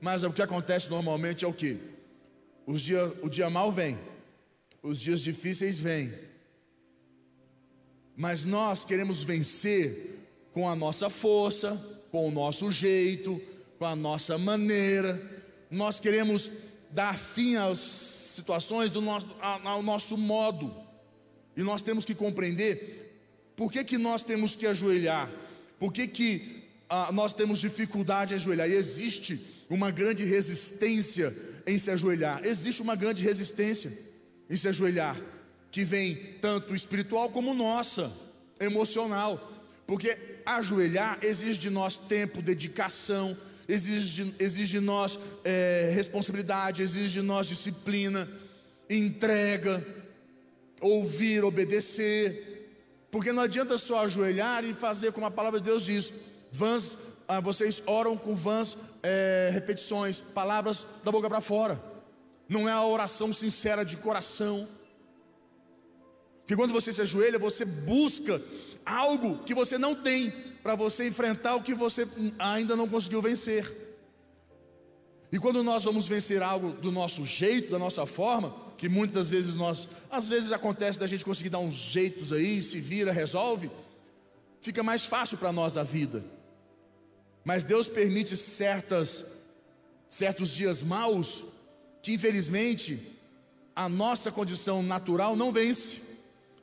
Mas 0.01 0.23
o 0.23 0.33
que 0.33 0.43
acontece 0.43 0.91
normalmente 0.91 1.45
é 1.45 1.49
o 1.49 1.53
que? 1.53 1.79
Dia, 2.69 3.13
o 3.23 3.29
dia 3.29 3.49
mal 3.49 3.73
vem, 3.73 3.99
os 4.83 5.01
dias 5.01 5.21
difíceis 5.21 5.81
vêm, 5.81 6.13
mas 8.15 8.45
nós 8.45 8.85
queremos 8.85 9.23
vencer 9.23 10.19
com 10.53 10.69
a 10.69 10.77
nossa 10.77 11.09
força, 11.09 11.81
com 12.11 12.29
o 12.29 12.31
nosso 12.31 12.71
jeito, 12.71 13.41
com 13.79 13.85
a 13.85 13.95
nossa 13.95 14.37
maneira. 14.37 15.23
Nós 15.71 16.01
queremos 16.01 16.51
dar 16.91 17.17
fim 17.19 17.57
às 17.57 17.79
situações 17.79 18.91
do 18.91 19.01
nosso, 19.01 19.29
ao 19.41 19.83
nosso 19.83 20.17
modo. 20.17 20.75
E 21.59 21.63
nós 21.65 21.83
temos 21.83 22.05
que 22.05 22.15
compreender 22.15 23.21
por 23.57 23.73
que, 23.73 23.83
que 23.83 23.99
nós 23.99 24.23
temos 24.23 24.55
que 24.55 24.65
ajoelhar, 24.65 25.29
por 25.77 25.93
que, 25.93 26.07
que 26.07 26.63
ah, 26.89 27.11
nós 27.13 27.33
temos 27.33 27.59
dificuldade 27.59 28.33
em 28.33 28.37
ajoelhar. 28.37 28.71
E 28.71 28.75
existe 28.75 29.41
uma 29.69 29.91
grande 29.91 30.25
resistência 30.25 31.35
em 31.67 31.77
se 31.77 31.91
ajoelhar. 31.91 32.47
Existe 32.47 32.81
uma 32.81 32.95
grande 32.95 33.25
resistência 33.25 33.93
em 34.49 34.55
se 34.55 34.69
ajoelhar 34.69 35.17
que 35.73 35.83
vem 35.83 36.15
tanto 36.41 36.77
espiritual 36.77 37.29
como 37.29 37.53
nossa, 37.53 38.09
emocional, 38.61 39.67
porque 39.85 40.17
ajoelhar 40.47 41.19
exige 41.23 41.59
de 41.59 41.71
nós 41.71 41.99
tempo, 41.99 42.41
dedicação, 42.41 43.37
exige, 43.69 44.33
exige 44.39 44.79
de 44.79 44.81
nós 44.81 45.19
é, 45.45 45.91
responsabilidade, 45.93 46.83
exige 46.83 47.21
de 47.21 47.23
nós 47.23 47.49
disciplina, 47.49 48.29
entrega, 48.89 49.85
ouvir, 50.81 51.45
obedecer, 51.45 53.07
porque 53.11 53.33
não 53.33 53.43
adianta 53.43 53.79
só 53.79 54.05
ajoelhar 54.05 54.65
e 54.65 54.75
fazer 54.75 55.13
como 55.13 55.27
a 55.27 55.31
palavra 55.31 55.61
de 55.61 55.67
Deus 55.67 55.85
diz, 55.85 56.13
vãs, 56.53 56.97
ah, 57.27 57.41
vocês 57.41 57.83
oram 57.87 58.17
com 58.17 58.35
vãs 58.35 58.77
é, 59.03 59.51
repetições, 59.53 60.21
palavras 60.21 60.87
da 61.05 61.11
boca 61.11 61.29
para 61.29 61.41
fora, 61.41 61.83
não 62.49 62.69
é 62.69 62.73
a 62.73 62.85
oração 62.85 63.33
sincera 63.33 63.85
de 63.85 63.97
coração. 63.99 64.67
Que 66.47 66.57
quando 66.57 66.73
você 66.73 66.93
se 66.93 67.03
ajoelha, 67.03 67.39
você 67.39 67.65
busca 67.65 68.41
algo 68.85 69.45
que 69.45 69.55
você 69.55 69.77
não 69.77 69.95
tem 69.95 70.31
para 70.63 70.75
você 70.75 71.07
enfrentar 71.07 71.57
o 71.57 71.63
que 71.63 71.75
você 71.75 72.09
ainda 72.39 72.75
não 72.75 72.89
conseguiu 72.89 73.21
vencer. 73.21 73.71
E 75.31 75.39
quando 75.39 75.63
nós 75.63 75.85
vamos 75.85 76.09
vencer 76.09 76.43
algo 76.43 76.73
do 76.73 76.91
nosso 76.91 77.25
jeito, 77.27 77.71
da 77.71 77.79
nossa 77.79 78.07
forma, 78.07 78.55
que 78.79 78.89
muitas 78.89 79.29
vezes 79.29 79.57
nós, 79.57 79.89
às 80.09 80.29
vezes 80.29 80.53
acontece 80.53 80.99
da 80.99 81.07
gente 81.07 81.25
conseguir 81.25 81.51
dar 81.51 81.59
uns 81.59 81.75
jeitos 81.75 82.33
aí, 82.33 82.63
se 82.63 82.81
vira, 82.81 83.13
resolve, 83.13 83.69
fica 84.63 84.83
mais 84.85 85.05
fácil 85.05 85.37
para 85.37 85.53
nós 85.53 85.77
a 85.77 85.83
vida. 85.83 86.25
Mas 87.45 87.65
Deus 87.65 87.89
permite 87.89 88.37
certas 88.37 89.25
certos 90.09 90.55
dias 90.55 90.83
maus 90.83 91.45
que 92.03 92.13
infelizmente 92.13 92.99
a 93.75 93.89
nossa 93.89 94.31
condição 94.33 94.83
natural 94.83 95.37
não 95.37 95.53
vence. 95.53 96.03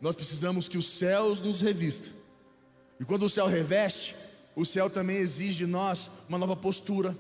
Nós 0.01 0.15
precisamos 0.15 0.67
que 0.67 0.77
os 0.77 0.87
céus 0.87 1.41
nos 1.41 1.61
revista. 1.61 2.09
E 2.99 3.05
quando 3.05 3.23
o 3.23 3.29
céu 3.29 3.45
reveste, 3.45 4.15
o 4.55 4.65
céu 4.65 4.89
também 4.89 5.17
exige 5.17 5.57
de 5.57 5.65
nós 5.65 6.09
uma 6.27 6.37
nova 6.37 6.55
postura, 6.55 7.15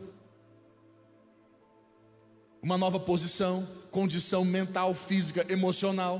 uma 2.65 2.79
nova 2.79 2.99
posição, 2.99 3.65
condição 3.91 4.43
mental, 4.43 4.95
física, 4.95 5.45
emocional, 5.49 6.19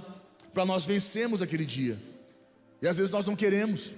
para 0.54 0.64
nós 0.64 0.86
vencermos 0.86 1.42
aquele 1.42 1.66
dia. 1.66 1.98
E 2.80 2.88
às 2.88 2.98
vezes 2.98 3.12
nós 3.12 3.25
não 3.25 3.36
queremos, 3.36 3.96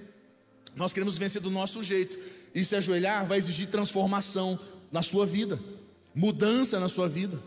nós 0.74 0.94
queremos 0.94 1.18
vencer 1.18 1.42
do 1.42 1.50
nosso 1.50 1.82
jeito, 1.82 2.18
e 2.54 2.64
se 2.64 2.74
ajoelhar 2.74 3.26
vai 3.26 3.36
exigir 3.36 3.68
transformação 3.68 4.58
na 4.90 5.02
sua 5.02 5.26
vida, 5.26 5.60
mudança 6.14 6.80
na 6.80 6.88
sua 6.88 7.06
vida. 7.06 7.38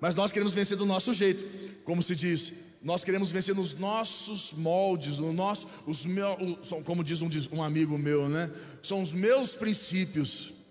Mas 0.00 0.14
nós 0.14 0.32
queremos 0.32 0.54
vencer 0.54 0.78
do 0.78 0.86
nosso 0.86 1.12
jeito, 1.12 1.44
como 1.84 2.02
se 2.02 2.16
diz, 2.16 2.50
nós 2.82 3.04
queremos 3.04 3.30
vencer 3.30 3.54
nos 3.54 3.74
nossos 3.74 4.54
moldes, 4.54 5.18
no 5.18 5.34
nosso, 5.34 5.68
os 5.86 6.06
meus, 6.06 6.72
como 6.86 7.04
diz 7.04 7.20
um, 7.20 7.28
um 7.52 7.62
amigo 7.62 7.98
meu, 7.98 8.26
né? 8.26 8.50
São 8.82 9.02
os 9.02 9.12
meus 9.12 9.54
princípios. 9.54 10.61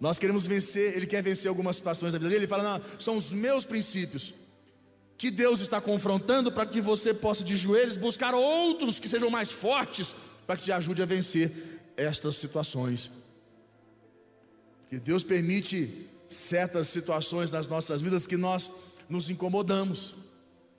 Nós 0.00 0.18
queremos 0.18 0.46
vencer, 0.46 0.96
ele 0.96 1.06
quer 1.06 1.22
vencer 1.22 1.48
algumas 1.48 1.76
situações 1.76 2.12
da 2.12 2.18
vida 2.18 2.30
dele, 2.30 2.44
ele 2.44 2.48
fala: 2.48 2.78
não, 2.78 2.84
são 2.98 3.16
os 3.16 3.32
meus 3.32 3.64
princípios. 3.64 4.34
Que 5.16 5.30
Deus 5.30 5.60
está 5.60 5.80
confrontando 5.80 6.52
para 6.52 6.64
que 6.64 6.80
você 6.80 7.12
possa 7.12 7.42
de 7.42 7.56
joelhos 7.56 7.96
buscar 7.96 8.34
outros 8.34 9.00
que 9.00 9.08
sejam 9.08 9.30
mais 9.30 9.50
fortes 9.50 10.14
para 10.46 10.56
que 10.56 10.64
te 10.64 10.72
ajude 10.72 11.02
a 11.02 11.06
vencer 11.06 11.50
estas 11.96 12.36
situações. 12.36 13.10
Que 14.88 14.98
Deus 14.98 15.24
permite 15.24 16.08
certas 16.28 16.88
situações 16.88 17.50
nas 17.50 17.66
nossas 17.66 18.00
vidas 18.00 18.26
que 18.26 18.36
nós 18.36 18.70
nos 19.08 19.28
incomodamos 19.28 20.14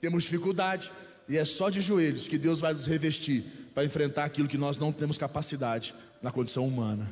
temos 0.00 0.24
dificuldade, 0.24 0.90
e 1.28 1.36
é 1.36 1.44
só 1.44 1.68
de 1.68 1.80
joelhos 1.80 2.26
que 2.26 2.38
Deus 2.38 2.60
vai 2.60 2.72
nos 2.72 2.86
revestir 2.86 3.44
para 3.74 3.84
enfrentar 3.84 4.24
aquilo 4.24 4.48
que 4.48 4.58
nós 4.58 4.76
não 4.76 4.92
temos 4.92 5.18
capacidade 5.18 5.94
na 6.22 6.30
condição 6.30 6.66
humana. 6.66 7.08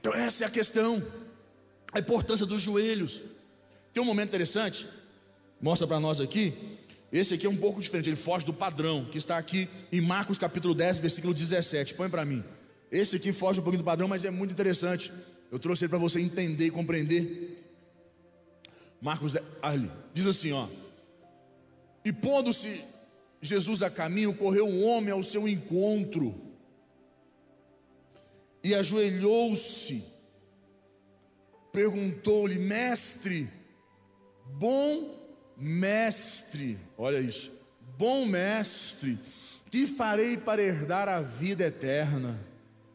Então, 0.00 0.14
essa 0.14 0.44
é 0.44 0.46
a 0.46 0.50
questão, 0.50 1.02
a 1.92 1.98
importância 1.98 2.46
dos 2.46 2.60
joelhos. 2.60 3.20
Tem 3.92 4.02
um 4.02 4.06
momento 4.06 4.28
interessante, 4.28 4.86
mostra 5.60 5.86
para 5.86 6.00
nós 6.00 6.20
aqui. 6.20 6.54
Esse 7.12 7.34
aqui 7.34 7.46
é 7.46 7.50
um 7.50 7.56
pouco 7.56 7.80
diferente, 7.80 8.08
ele 8.08 8.16
foge 8.16 8.46
do 8.46 8.52
padrão, 8.52 9.04
que 9.04 9.18
está 9.18 9.36
aqui 9.36 9.68
em 9.92 10.00
Marcos 10.00 10.38
capítulo 10.38 10.74
10, 10.74 11.00
versículo 11.00 11.34
17. 11.34 11.94
Põe 11.94 12.08
para 12.08 12.24
mim. 12.24 12.42
Esse 12.90 13.16
aqui 13.16 13.30
foge 13.30 13.60
um 13.60 13.62
pouquinho 13.62 13.82
do 13.82 13.86
padrão, 13.86 14.08
mas 14.08 14.24
é 14.24 14.30
muito 14.30 14.52
interessante. 14.52 15.12
Eu 15.50 15.58
trouxe 15.58 15.84
ele 15.84 15.90
para 15.90 15.98
você 15.98 16.20
entender 16.20 16.66
e 16.66 16.70
compreender. 16.70 17.58
Marcos, 19.02 19.36
ali, 19.60 19.90
diz 20.14 20.26
assim, 20.26 20.52
ó. 20.52 20.66
E 22.04 22.12
pondo-se 22.12 22.82
Jesus 23.42 23.82
a 23.82 23.90
caminho, 23.90 24.34
correu 24.34 24.66
um 24.66 24.84
homem 24.84 25.10
ao 25.10 25.22
seu 25.22 25.46
encontro 25.46 26.49
e 28.62 28.74
ajoelhou-se, 28.74 30.04
perguntou-lhe, 31.72 32.58
mestre, 32.58 33.48
bom 34.46 35.14
mestre, 35.56 36.78
olha 36.96 37.20
isso, 37.20 37.52
bom 37.96 38.26
mestre, 38.26 39.18
que 39.70 39.86
farei 39.86 40.36
para 40.36 40.62
herdar 40.62 41.08
a 41.08 41.20
vida 41.20 41.64
eterna? 41.64 42.38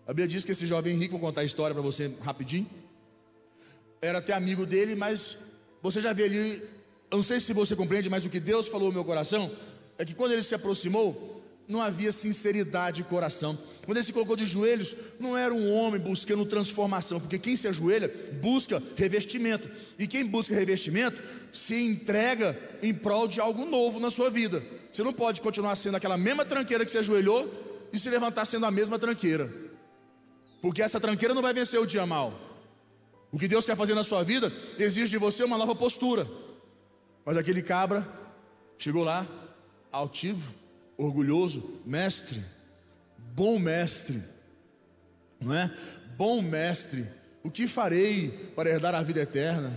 A 0.05 0.11
Bíblia 0.11 0.27
diz 0.27 0.45
que 0.45 0.51
esse 0.51 0.65
jovem 0.65 0.97
rico, 0.97 1.13
vou 1.13 1.21
contar 1.21 1.41
a 1.41 1.45
história 1.45 1.73
para 1.73 1.81
você 1.81 2.11
rapidinho, 2.21 2.67
era 4.01 4.19
até 4.19 4.33
amigo 4.33 4.65
dele, 4.65 4.95
mas 4.95 5.37
você 5.81 5.99
já 5.99 6.13
vê 6.13 6.25
ali 6.25 6.75
eu 7.15 7.17
não 7.17 7.23
sei 7.23 7.39
se 7.39 7.53
você 7.53 7.75
compreende, 7.75 8.09
mas 8.09 8.25
o 8.25 8.29
que 8.29 8.39
Deus 8.39 8.67
falou 8.67 8.89
no 8.89 8.93
meu 8.93 9.05
coração 9.05 9.51
é 9.97 10.03
que 10.03 10.13
quando 10.13 10.33
ele 10.33 10.43
se 10.43 10.55
aproximou, 10.55 11.44
não 11.67 11.81
havia 11.81 12.11
sinceridade 12.11 12.97
de 12.97 13.09
coração. 13.09 13.57
Quando 13.85 13.97
ele 13.97 14.05
se 14.05 14.13
colocou 14.13 14.35
de 14.35 14.45
joelhos, 14.45 14.95
não 15.19 15.37
era 15.37 15.53
um 15.53 15.71
homem 15.71 15.99
buscando 15.99 16.45
transformação, 16.45 17.19
porque 17.19 17.39
quem 17.39 17.55
se 17.55 17.67
ajoelha 17.67 18.11
busca 18.41 18.81
revestimento, 18.95 19.69
e 19.97 20.07
quem 20.07 20.25
busca 20.25 20.55
revestimento 20.55 21.21
se 21.51 21.75
entrega 21.75 22.57
em 22.81 22.93
prol 22.93 23.27
de 23.27 23.39
algo 23.39 23.65
novo 23.65 23.99
na 23.99 24.09
sua 24.09 24.29
vida. 24.29 24.63
Você 24.91 25.03
não 25.03 25.13
pode 25.13 25.41
continuar 25.41 25.75
sendo 25.75 25.95
aquela 25.95 26.17
mesma 26.17 26.45
tranqueira 26.45 26.85
que 26.85 26.91
se 26.91 26.97
ajoelhou 26.97 27.51
e 27.91 27.99
se 27.99 28.09
levantar 28.09 28.45
sendo 28.45 28.65
a 28.65 28.71
mesma 28.71 28.97
tranqueira, 28.97 29.51
porque 30.61 30.81
essa 30.81 30.99
tranqueira 30.99 31.33
não 31.33 31.41
vai 31.41 31.53
vencer 31.53 31.79
o 31.79 31.85
dia 31.85 32.05
mal. 32.05 32.33
O 33.31 33.37
que 33.37 33.47
Deus 33.47 33.65
quer 33.65 33.75
fazer 33.75 33.93
na 33.93 34.03
sua 34.03 34.23
vida 34.23 34.51
exige 34.79 35.11
de 35.11 35.17
você 35.17 35.43
uma 35.43 35.57
nova 35.57 35.75
postura. 35.75 36.25
Mas 37.25 37.35
aquele 37.35 37.61
cabra 37.61 38.07
chegou 38.77 39.03
lá, 39.03 39.27
altivo, 39.91 40.53
orgulhoso, 40.97 41.81
mestre, 41.85 42.41
bom 43.33 43.59
mestre, 43.59 44.21
não 45.39 45.53
é? 45.53 45.71
Bom 46.17 46.41
mestre, 46.41 47.05
o 47.43 47.51
que 47.51 47.67
farei 47.67 48.29
para 48.55 48.69
herdar 48.69 48.95
a 48.95 49.01
vida 49.01 49.21
eterna? 49.21 49.73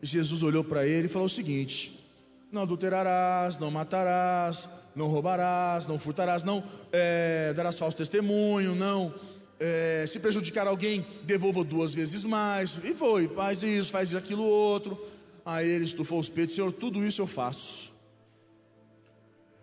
Jesus 0.00 0.42
olhou 0.42 0.62
para 0.62 0.86
ele 0.86 1.06
e 1.06 1.10
falou 1.10 1.26
o 1.26 1.30
seguinte: 1.30 2.06
Não 2.52 2.62
adulterarás, 2.62 3.58
não 3.58 3.70
matarás, 3.70 4.68
não 4.94 5.08
roubarás, 5.08 5.86
não 5.86 5.98
furtarás, 5.98 6.42
não 6.42 6.62
é, 6.92 7.52
darás 7.54 7.78
falso 7.78 7.96
testemunho, 7.96 8.74
não 8.74 9.12
é, 9.58 10.04
se 10.06 10.20
prejudicar 10.20 10.66
alguém, 10.66 11.04
devolva 11.24 11.64
duas 11.64 11.94
vezes 11.94 12.24
mais. 12.24 12.78
E 12.84 12.94
foi, 12.94 13.28
faz 13.28 13.62
isso, 13.62 13.90
faz 13.90 14.14
aquilo 14.14 14.44
outro. 14.44 14.98
Aí 15.44 15.68
ele 15.68 15.84
estufou 15.84 16.18
os 16.18 16.28
peitos, 16.28 16.54
Senhor, 16.56 16.72
tudo 16.72 17.04
isso 17.04 17.22
eu 17.22 17.26
faço. 17.26 17.92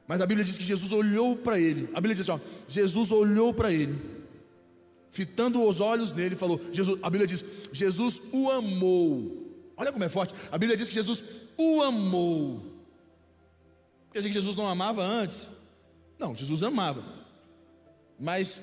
Mas 0.08 0.22
a 0.22 0.26
Bíblia 0.26 0.46
diz 0.46 0.58
que 0.58 0.64
Jesus 0.64 0.92
olhou 0.92 1.36
para 1.36 1.60
ele. 1.60 1.90
A 1.94 2.02
Bíblia 2.02 2.16
diz 2.16 2.30
assim: 2.30 2.42
ó, 2.42 2.64
Jesus 2.68 3.12
olhou 3.12 3.54
para 3.54 3.72
ele, 3.72 4.00
fitando 5.12 5.64
os 5.64 5.80
olhos 5.80 6.14
nele, 6.14 6.36
falou: 6.36 6.60
Jesus, 6.72 7.00
a 7.02 7.10
Bíblia 7.10 7.28
diz: 7.28 7.46
Jesus 7.72 8.22
o 8.32 8.50
amou. 8.52 9.44
Olha 9.78 9.92
como 9.92 10.04
é 10.04 10.10
forte. 10.10 10.34
A 10.52 10.58
Bíblia 10.58 10.78
diz 10.78 10.88
que 10.90 10.96
Jesus 10.96 11.24
o 11.58 11.82
amou. 11.82 12.62
Quer 14.12 14.20
dizer 14.20 14.30
que 14.30 14.36
Jesus 14.36 14.56
não 14.56 14.68
amava 14.68 15.04
antes? 15.04 15.50
Não, 16.20 16.36
Jesus 16.36 16.62
amava. 16.64 17.04
Mas 18.20 18.62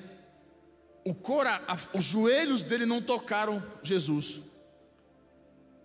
o 1.03 1.13
cora, 1.13 1.61
os 1.93 2.05
joelhos 2.05 2.63
dele 2.63 2.85
não 2.85 3.01
tocaram 3.01 3.61
Jesus. 3.83 4.41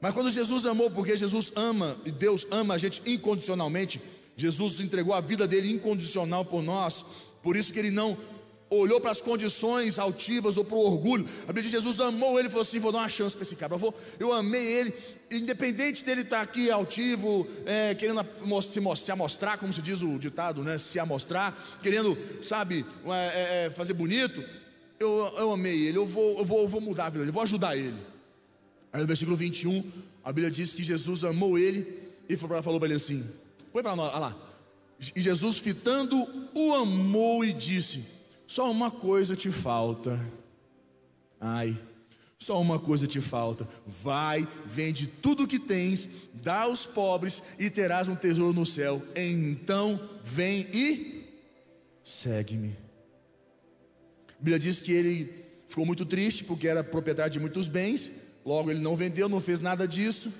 Mas 0.00 0.14
quando 0.14 0.30
Jesus 0.30 0.66
amou, 0.66 0.90
porque 0.90 1.16
Jesus 1.16 1.50
ama 1.56 1.96
e 2.04 2.12
Deus 2.12 2.46
ama 2.50 2.74
a 2.74 2.78
gente 2.78 3.02
incondicionalmente, 3.06 4.00
Jesus 4.36 4.80
entregou 4.80 5.14
a 5.14 5.20
vida 5.20 5.46
dele 5.46 5.72
incondicional 5.72 6.44
por 6.44 6.62
nós, 6.62 7.04
por 7.42 7.56
isso 7.56 7.72
que 7.72 7.78
ele 7.78 7.90
não 7.90 8.16
olhou 8.68 9.00
para 9.00 9.10
as 9.10 9.20
condições 9.20 9.98
altivas 9.98 10.56
ou 10.56 10.64
para 10.64 10.76
o 10.76 10.80
orgulho. 10.80 11.24
A 11.44 11.46
Bíblia 11.46 11.62
diz 11.62 11.72
Jesus 11.72 12.00
amou 12.00 12.38
ele 12.38 12.48
e 12.48 12.50
falou 12.50 12.62
assim: 12.62 12.78
vou 12.78 12.92
dar 12.92 12.98
uma 12.98 13.08
chance 13.08 13.36
para 13.36 13.42
esse 13.42 13.56
cara. 13.56 13.74
Eu, 13.74 13.78
vou, 13.78 13.94
eu 14.18 14.32
amei 14.32 14.64
ele, 14.64 14.94
independente 15.30 16.04
dele 16.04 16.22
estar 16.22 16.40
aqui 16.40 16.70
altivo, 16.70 17.46
é, 17.64 17.94
querendo 17.94 18.20
se, 18.62 18.80
se 18.96 19.12
amostrar, 19.12 19.58
como 19.58 19.72
se 19.72 19.80
diz 19.80 20.02
o 20.02 20.18
ditado, 20.18 20.62
né? 20.62 20.78
Se 20.78 20.98
amostrar, 20.98 21.56
querendo, 21.82 22.16
sabe, 22.42 22.84
é, 23.06 23.10
é, 23.10 23.66
é, 23.66 23.70
fazer 23.70 23.94
bonito. 23.94 24.42
Eu, 24.98 25.34
eu 25.36 25.52
amei 25.52 25.88
ele, 25.88 25.98
eu 25.98 26.06
vou, 26.06 26.38
eu, 26.38 26.44
vou, 26.44 26.60
eu 26.62 26.68
vou 26.68 26.80
mudar 26.80 27.06
a 27.06 27.10
vida 27.10 27.18
dele, 27.18 27.30
eu 27.30 27.34
vou 27.34 27.42
ajudar 27.42 27.76
ele. 27.76 27.96
Aí 28.92 29.00
no 29.00 29.06
versículo 29.06 29.36
21, 29.36 29.84
a 30.24 30.32
Bíblia 30.32 30.50
diz 30.50 30.72
que 30.72 30.82
Jesus 30.82 31.22
amou 31.22 31.58
ele 31.58 32.10
e 32.28 32.36
falou 32.36 32.78
para 32.78 32.86
ele 32.86 32.94
assim: 32.94 33.22
Põe 33.76 33.82
para 33.82 33.94
nós, 33.94 34.10
olha 34.10 34.18
lá. 34.20 34.36
E 35.14 35.20
Jesus, 35.20 35.58
fitando, 35.58 36.26
o 36.54 36.72
amou 36.72 37.44
e 37.44 37.52
disse: 37.52 38.06
Só 38.46 38.70
uma 38.70 38.90
coisa 38.90 39.36
te 39.36 39.52
falta. 39.52 40.18
Ai, 41.38 41.78
só 42.38 42.58
uma 42.58 42.78
coisa 42.78 43.06
te 43.06 43.20
falta. 43.20 43.68
Vai, 43.86 44.48
vende 44.64 45.06
tudo 45.06 45.42
o 45.42 45.46
que 45.46 45.58
tens, 45.58 46.08
dá 46.32 46.62
aos 46.62 46.86
pobres 46.86 47.42
e 47.58 47.68
terás 47.68 48.08
um 48.08 48.16
tesouro 48.16 48.54
no 48.54 48.64
céu. 48.64 49.02
Então 49.14 50.00
vem 50.24 50.66
e 50.72 51.28
segue-me. 52.02 52.74
A 54.30 54.38
Bíblia 54.38 54.58
diz 54.58 54.80
que 54.80 54.90
ele 54.90 55.30
ficou 55.68 55.84
muito 55.84 56.06
triste 56.06 56.44
porque 56.44 56.66
era 56.66 56.82
proprietário 56.82 57.30
de 57.30 57.38
muitos 57.38 57.68
bens. 57.68 58.10
Logo, 58.42 58.70
ele 58.70 58.80
não 58.80 58.96
vendeu, 58.96 59.28
não 59.28 59.38
fez 59.38 59.60
nada 59.60 59.86
disso. 59.86 60.32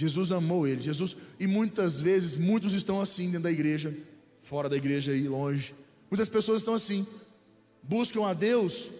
Jesus 0.00 0.30
amou 0.30 0.64
ele. 0.64 0.80
Jesus, 0.80 1.16
e 1.40 1.46
muitas 1.46 2.00
vezes, 2.00 2.36
muitos 2.36 2.72
estão 2.72 3.00
assim 3.00 3.26
dentro 3.26 3.42
da 3.42 3.50
igreja, 3.50 3.92
fora 4.40 4.68
da 4.68 4.76
igreja 4.76 5.10
aí, 5.10 5.26
longe. 5.28 5.74
Muitas 6.08 6.28
pessoas 6.28 6.60
estão 6.62 6.72
assim, 6.72 7.04
buscam 7.82 8.24
a 8.24 8.32
Deus 8.32 8.92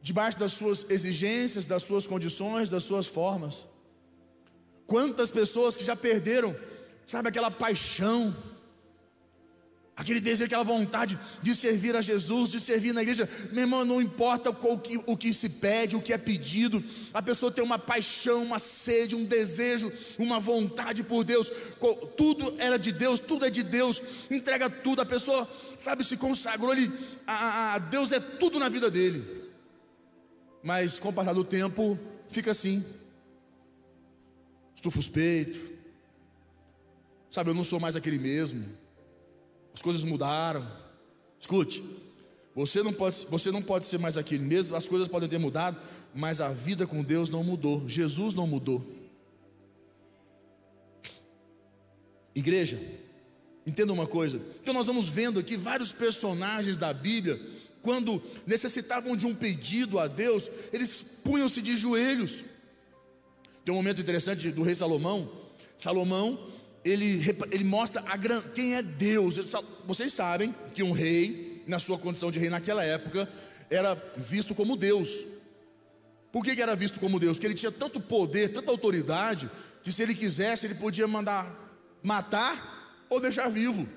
debaixo 0.00 0.38
das 0.38 0.54
suas 0.54 0.90
exigências, 0.90 1.66
das 1.66 1.82
suas 1.82 2.06
condições, 2.06 2.70
das 2.70 2.82
suas 2.82 3.06
formas. 3.06 3.66
Quantas 4.86 5.30
pessoas 5.30 5.76
que 5.76 5.84
já 5.84 5.94
perderam, 5.94 6.56
sabe, 7.06 7.28
aquela 7.28 7.50
paixão, 7.50 8.34
Aquele 9.96 10.18
desejo, 10.18 10.46
aquela 10.46 10.64
vontade 10.64 11.16
de 11.40 11.54
servir 11.54 11.94
a 11.94 12.00
Jesus, 12.00 12.50
de 12.50 12.58
servir 12.58 12.92
na 12.92 13.02
igreja, 13.02 13.28
meu 13.52 13.62
irmão, 13.62 13.84
não 13.84 14.02
importa 14.02 14.50
o 14.50 14.78
que, 14.78 15.00
o 15.06 15.16
que 15.16 15.32
se 15.32 15.48
pede, 15.48 15.94
o 15.94 16.02
que 16.02 16.12
é 16.12 16.18
pedido, 16.18 16.82
a 17.12 17.22
pessoa 17.22 17.52
tem 17.52 17.62
uma 17.62 17.78
paixão, 17.78 18.42
uma 18.42 18.58
sede, 18.58 19.14
um 19.14 19.24
desejo, 19.24 19.92
uma 20.18 20.40
vontade 20.40 21.04
por 21.04 21.22
Deus, 21.22 21.48
tudo 22.16 22.56
era 22.58 22.76
de 22.76 22.90
Deus, 22.90 23.20
tudo 23.20 23.46
é 23.46 23.50
de 23.50 23.62
Deus, 23.62 24.02
entrega 24.28 24.68
tudo, 24.68 25.00
a 25.00 25.06
pessoa, 25.06 25.48
sabe, 25.78 26.02
se 26.02 26.16
consagrou, 26.16 26.72
ele, 26.72 26.92
a, 27.24 27.74
a 27.74 27.78
Deus 27.78 28.10
é 28.10 28.18
tudo 28.18 28.58
na 28.58 28.68
vida 28.68 28.90
dele, 28.90 29.44
mas 30.60 30.98
com 30.98 31.10
o 31.10 31.12
passar 31.12 31.34
do 31.34 31.44
tempo, 31.44 31.96
fica 32.30 32.50
assim, 32.50 32.84
estufa 34.74 34.98
os 34.98 35.08
peitos, 35.08 35.60
sabe, 37.30 37.50
eu 37.50 37.54
não 37.54 37.62
sou 37.62 37.78
mais 37.78 37.94
aquele 37.94 38.18
mesmo 38.18 38.82
as 39.74 39.82
coisas 39.82 40.04
mudaram. 40.04 40.66
Escute, 41.38 41.84
você 42.54 42.82
não 42.82 42.92
pode, 42.92 43.26
você 43.28 43.50
não 43.50 43.60
pode 43.60 43.86
ser 43.86 43.98
mais 43.98 44.16
aquele 44.16 44.44
mesmo, 44.44 44.76
as 44.76 44.86
coisas 44.86 45.08
podem 45.08 45.28
ter 45.28 45.38
mudado, 45.38 45.76
mas 46.14 46.40
a 46.40 46.50
vida 46.50 46.86
com 46.86 47.02
Deus 47.02 47.28
não 47.28 47.42
mudou. 47.42 47.86
Jesus 47.88 48.32
não 48.32 48.46
mudou. 48.46 48.82
Igreja, 52.34 52.80
entenda 53.66 53.92
uma 53.92 54.06
coisa. 54.06 54.40
Então 54.62 54.72
nós 54.72 54.86
vamos 54.86 55.08
vendo 55.08 55.38
aqui 55.40 55.56
vários 55.56 55.92
personagens 55.92 56.78
da 56.78 56.92
Bíblia, 56.92 57.40
quando 57.82 58.22
necessitavam 58.46 59.14
de 59.16 59.26
um 59.26 59.34
pedido 59.34 59.98
a 59.98 60.06
Deus, 60.06 60.50
eles 60.72 61.02
punham-se 61.02 61.60
de 61.60 61.76
joelhos. 61.76 62.44
Tem 63.64 63.74
um 63.74 63.76
momento 63.76 64.00
interessante 64.00 64.50
do 64.50 64.62
rei 64.62 64.74
Salomão. 64.74 65.30
Salomão, 65.76 66.38
ele, 66.84 67.36
ele 67.50 67.64
mostra 67.64 68.02
a, 68.02 68.18
quem 68.42 68.74
é 68.74 68.82
Deus. 68.82 69.36
Vocês 69.86 70.12
sabem 70.12 70.54
que 70.74 70.82
um 70.82 70.92
rei, 70.92 71.62
na 71.66 71.78
sua 71.78 71.98
condição 71.98 72.30
de 72.30 72.38
rei 72.38 72.50
naquela 72.50 72.84
época, 72.84 73.28
era 73.70 73.94
visto 74.16 74.54
como 74.54 74.76
Deus. 74.76 75.24
Por 76.30 76.44
que, 76.44 76.54
que 76.54 76.62
era 76.62 76.76
visto 76.76 77.00
como 77.00 77.18
Deus? 77.18 77.36
Porque 77.36 77.46
ele 77.46 77.54
tinha 77.54 77.72
tanto 77.72 78.00
poder, 78.00 78.50
tanta 78.50 78.70
autoridade, 78.70 79.50
que 79.82 79.90
se 79.90 80.02
ele 80.02 80.14
quisesse, 80.14 80.66
ele 80.66 80.74
podia 80.74 81.06
mandar 81.06 81.64
matar 82.02 83.06
ou 83.08 83.20
deixar 83.20 83.48
vivo. 83.48 83.88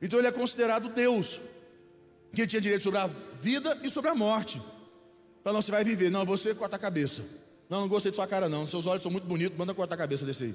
Então 0.00 0.18
ele 0.18 0.28
é 0.28 0.32
considerado 0.32 0.88
Deus, 0.88 1.40
que 2.32 2.46
tinha 2.46 2.60
direito 2.60 2.82
sobre 2.82 3.00
a 3.00 3.10
vida 3.40 3.80
e 3.82 3.88
sobre 3.88 4.10
a 4.10 4.14
morte. 4.14 4.62
Então 5.40 5.52
não, 5.52 5.62
você 5.62 5.72
vai 5.72 5.82
viver, 5.82 6.10
não, 6.10 6.24
você 6.24 6.54
corta 6.54 6.76
a 6.76 6.78
cabeça. 6.78 7.24
Não, 7.68 7.80
não 7.80 7.88
gostei 7.88 8.10
de 8.10 8.16
sua 8.16 8.26
cara, 8.26 8.48
não. 8.48 8.66
Seus 8.66 8.86
olhos 8.86 9.02
são 9.02 9.10
muito 9.10 9.26
bonitos, 9.26 9.58
manda 9.58 9.74
cortar 9.74 9.94
a 9.94 9.98
cabeça 9.98 10.24
desse 10.24 10.44
aí. 10.44 10.54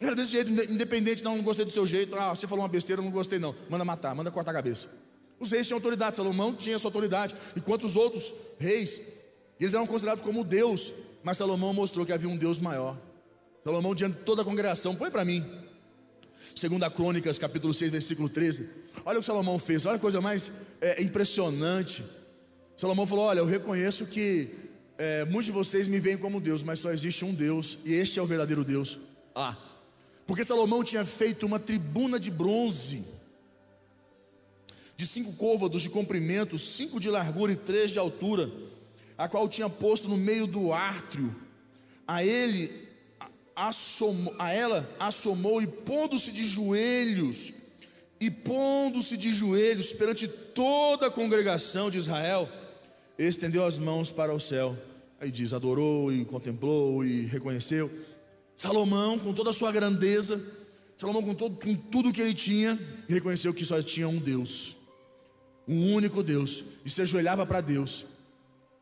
Era 0.00 0.14
desse 0.14 0.32
jeito, 0.32 0.50
independente, 0.70 1.22
não, 1.24 1.36
não 1.36 1.44
gostei 1.44 1.64
do 1.64 1.70
seu 1.70 1.86
jeito. 1.86 2.14
Ah, 2.16 2.34
você 2.34 2.46
falou 2.46 2.62
uma 2.62 2.68
besteira, 2.68 3.00
não 3.00 3.10
gostei, 3.10 3.38
não. 3.38 3.54
Manda 3.68 3.84
matar, 3.84 4.14
manda 4.14 4.30
cortar 4.30 4.50
a 4.50 4.54
cabeça. 4.54 4.88
Os 5.38 5.52
reis 5.52 5.66
tinham 5.66 5.76
autoridade, 5.76 6.16
Salomão 6.16 6.54
tinha 6.54 6.78
sua 6.78 6.88
autoridade, 6.88 7.34
enquanto 7.56 7.84
os 7.84 7.96
outros 7.96 8.32
reis, 8.58 9.00
eles 9.60 9.74
eram 9.74 9.86
considerados 9.86 10.22
como 10.22 10.42
Deus, 10.42 10.92
mas 11.22 11.36
Salomão 11.36 11.72
mostrou 11.74 12.06
que 12.06 12.12
havia 12.12 12.28
um 12.28 12.36
Deus 12.36 12.58
maior. 12.60 12.96
Salomão, 13.62 13.94
diante 13.94 14.18
de 14.18 14.24
toda 14.24 14.42
a 14.42 14.44
congregação, 14.44 14.94
põe 14.94 15.10
para 15.10 15.24
mim, 15.24 15.44
Segunda 16.54 16.90
Crônicas, 16.90 17.38
capítulo 17.38 17.74
6, 17.74 17.92
versículo 17.92 18.30
13. 18.30 18.66
Olha 19.04 19.18
o 19.18 19.20
que 19.20 19.26
Salomão 19.26 19.58
fez, 19.58 19.84
olha 19.84 19.96
a 19.96 19.98
coisa 19.98 20.22
mais 20.22 20.50
é, 20.80 21.02
impressionante. 21.02 22.02
Salomão 22.76 23.06
falou: 23.06 23.26
Olha, 23.26 23.40
eu 23.40 23.44
reconheço 23.44 24.06
que 24.06 24.48
é, 24.96 25.24
muitos 25.26 25.46
de 25.46 25.52
vocês 25.52 25.86
me 25.86 26.00
veem 26.00 26.16
como 26.16 26.40
Deus, 26.40 26.62
mas 26.62 26.78
só 26.78 26.90
existe 26.90 27.26
um 27.26 27.34
Deus, 27.34 27.78
e 27.84 27.92
este 27.92 28.18
é 28.18 28.22
o 28.22 28.26
verdadeiro 28.26 28.64
Deus. 28.64 28.98
Ah, 29.34 29.54
porque 30.26 30.44
Salomão 30.44 30.82
tinha 30.82 31.04
feito 31.04 31.46
uma 31.46 31.60
tribuna 31.60 32.18
de 32.18 32.30
bronze, 32.30 33.04
de 34.96 35.06
cinco 35.06 35.34
côvados 35.34 35.82
de 35.82 35.90
comprimento, 35.90 36.58
cinco 36.58 36.98
de 36.98 37.08
largura 37.08 37.52
e 37.52 37.56
três 37.56 37.90
de 37.90 37.98
altura, 37.98 38.50
a 39.16 39.28
qual 39.28 39.48
tinha 39.48 39.68
posto 39.68 40.08
no 40.08 40.16
meio 40.16 40.46
do 40.46 40.72
átrio. 40.72 41.34
A 42.08 42.24
ele, 42.24 42.88
assomou, 43.54 44.34
a 44.38 44.52
ela 44.52 44.88
assomou 44.98 45.62
e 45.62 45.66
pondo-se 45.66 46.32
de 46.32 46.44
joelhos, 46.44 47.52
e 48.18 48.30
pondo-se 48.30 49.16
de 49.16 49.32
joelhos 49.32 49.92
perante 49.92 50.26
toda 50.26 51.06
a 51.06 51.10
congregação 51.10 51.90
de 51.90 51.98
Israel, 51.98 52.48
estendeu 53.18 53.64
as 53.64 53.78
mãos 53.78 54.10
para 54.10 54.34
o 54.34 54.40
céu. 54.40 54.76
Aí 55.20 55.30
diz: 55.30 55.52
adorou 55.52 56.12
e 56.12 56.24
contemplou 56.24 57.04
e 57.04 57.26
reconheceu. 57.26 57.90
Salomão, 58.56 59.18
com 59.18 59.32
toda 59.32 59.50
a 59.50 59.52
sua 59.52 59.70
grandeza, 59.70 60.40
Salomão, 60.96 61.22
com, 61.22 61.34
todo, 61.34 61.56
com 61.56 61.74
tudo 61.74 62.12
que 62.12 62.22
ele 62.22 62.32
tinha, 62.32 62.78
reconheceu 63.06 63.52
que 63.52 63.64
só 63.64 63.82
tinha 63.82 64.08
um 64.08 64.18
Deus, 64.18 64.74
um 65.68 65.92
único 65.92 66.22
Deus, 66.22 66.64
e 66.84 66.88
se 66.88 67.02
ajoelhava 67.02 67.44
para 67.44 67.60
Deus. 67.60 68.06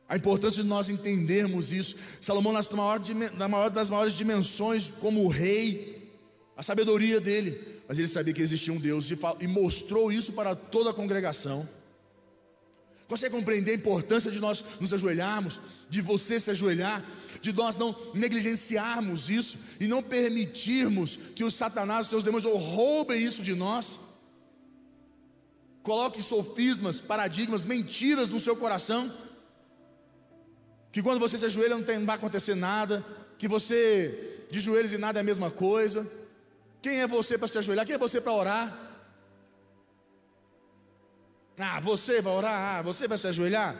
A 0.08 0.16
importância 0.16 0.62
de 0.62 0.68
nós 0.68 0.88
entendermos 0.88 1.72
isso. 1.72 1.96
Salomão, 2.20 2.52
na 2.52 2.62
maior, 2.76 3.00
na 3.36 3.48
maior 3.48 3.70
das 3.70 3.90
maiores 3.90 4.14
dimensões, 4.14 4.92
como 5.00 5.26
rei, 5.26 6.12
a 6.56 6.62
sabedoria 6.62 7.20
dele, 7.20 7.60
mas 7.88 7.98
ele 7.98 8.06
sabia 8.06 8.32
que 8.32 8.42
existia 8.42 8.72
um 8.72 8.78
Deus 8.78 9.10
e, 9.10 9.18
e 9.40 9.46
mostrou 9.48 10.12
isso 10.12 10.32
para 10.32 10.54
toda 10.54 10.90
a 10.90 10.94
congregação. 10.94 11.68
Consegue 13.14 13.36
compreender 13.36 13.70
a 13.70 13.74
importância 13.74 14.28
de 14.28 14.40
nós 14.40 14.64
nos 14.80 14.92
ajoelharmos, 14.92 15.60
de 15.88 16.02
você 16.02 16.40
se 16.40 16.50
ajoelhar, 16.50 17.08
de 17.40 17.52
nós 17.52 17.76
não 17.76 17.94
negligenciarmos 18.12 19.30
isso 19.30 19.56
e 19.78 19.86
não 19.86 20.02
permitirmos 20.02 21.16
que 21.36 21.44
os 21.44 21.54
satanás, 21.54 22.06
os 22.06 22.10
seus 22.10 22.24
demônios, 22.24 22.52
roubem 22.52 23.22
isso 23.22 23.40
de 23.40 23.54
nós? 23.54 24.00
Coloque 25.80 26.20
sofismas, 26.20 27.00
paradigmas, 27.00 27.64
mentiras 27.64 28.30
no 28.30 28.40
seu 28.40 28.56
coração, 28.56 29.08
que 30.90 31.00
quando 31.00 31.20
você 31.20 31.38
se 31.38 31.46
ajoelha 31.46 31.76
não, 31.76 31.84
tem, 31.84 32.00
não 32.00 32.06
vai 32.06 32.16
acontecer 32.16 32.56
nada, 32.56 33.06
que 33.38 33.46
você 33.46 34.44
de 34.50 34.58
joelhos 34.58 34.92
e 34.92 34.98
nada 34.98 35.20
é 35.20 35.22
a 35.22 35.24
mesma 35.24 35.52
coisa. 35.52 36.04
Quem 36.82 37.00
é 37.00 37.06
você 37.06 37.38
para 37.38 37.46
se 37.46 37.58
ajoelhar? 37.58 37.86
Quem 37.86 37.94
é 37.94 37.98
você 37.98 38.20
para 38.20 38.32
orar? 38.32 38.83
Ah, 41.58 41.80
você 41.80 42.20
vai 42.20 42.32
orar? 42.32 42.78
Ah, 42.78 42.82
você 42.82 43.06
vai 43.06 43.16
se 43.16 43.28
ajoelhar? 43.28 43.76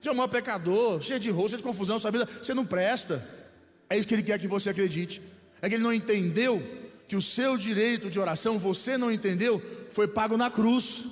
Você 0.00 0.08
é 0.08 0.12
um 0.12 0.16
maior 0.16 0.28
pecador, 0.28 1.00
cheio 1.00 1.18
de 1.18 1.30
rosto, 1.30 1.50
cheio 1.50 1.58
de 1.58 1.64
confusão, 1.64 1.98
sua 1.98 2.10
vida, 2.10 2.26
você 2.26 2.52
não 2.54 2.66
presta. 2.66 3.26
É 3.88 3.98
isso 3.98 4.06
que 4.06 4.14
ele 4.14 4.22
quer 4.22 4.38
que 4.38 4.46
você 4.46 4.70
acredite. 4.70 5.22
É 5.62 5.68
que 5.68 5.74
ele 5.76 5.82
não 5.82 5.92
entendeu 5.92 6.62
que 7.08 7.16
o 7.16 7.22
seu 7.22 7.56
direito 7.56 8.10
de 8.10 8.20
oração, 8.20 8.58
você 8.58 8.96
não 8.96 9.10
entendeu, 9.10 9.62
foi 9.90 10.06
pago 10.06 10.36
na 10.36 10.50
cruz. 10.50 11.06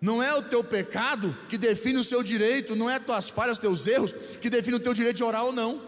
Não 0.00 0.22
é 0.22 0.32
o 0.32 0.42
teu 0.42 0.62
pecado 0.62 1.36
que 1.48 1.58
define 1.58 1.98
o 1.98 2.04
seu 2.04 2.22
direito, 2.22 2.76
não 2.76 2.88
é 2.88 2.98
tuas 2.98 3.28
falhas, 3.28 3.58
teus 3.58 3.86
erros 3.86 4.14
que 4.40 4.48
define 4.48 4.76
o 4.76 4.80
teu 4.80 4.94
direito 4.94 5.16
de 5.16 5.24
orar 5.24 5.44
ou 5.44 5.52
não. 5.52 5.82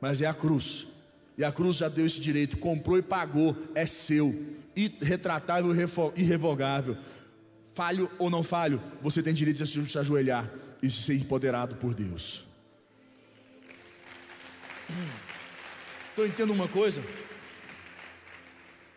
Mas 0.00 0.22
é 0.22 0.26
a 0.26 0.34
cruz. 0.34 0.86
E 1.36 1.44
a 1.44 1.52
cruz 1.52 1.76
já 1.76 1.88
deu 1.88 2.06
esse 2.06 2.20
direito, 2.20 2.56
comprou 2.56 2.96
e 2.96 3.02
pagou, 3.02 3.56
é 3.74 3.84
seu 3.84 4.34
irretratável 4.76 5.72
e 5.74 6.20
irrevogável. 6.20 6.96
Falho 7.74 8.10
ou 8.18 8.30
não 8.30 8.42
falho, 8.42 8.80
você 9.02 9.22
tem 9.22 9.34
direito 9.34 9.62
de 9.62 9.90
se 9.90 9.98
ajoelhar 9.98 10.50
e 10.82 10.86
de 10.86 10.94
ser 10.94 11.14
empoderado 11.14 11.76
por 11.76 11.94
Deus. 11.94 12.44
Estou 16.10 16.26
entendendo 16.26 16.52
uma 16.52 16.68
coisa? 16.68 17.02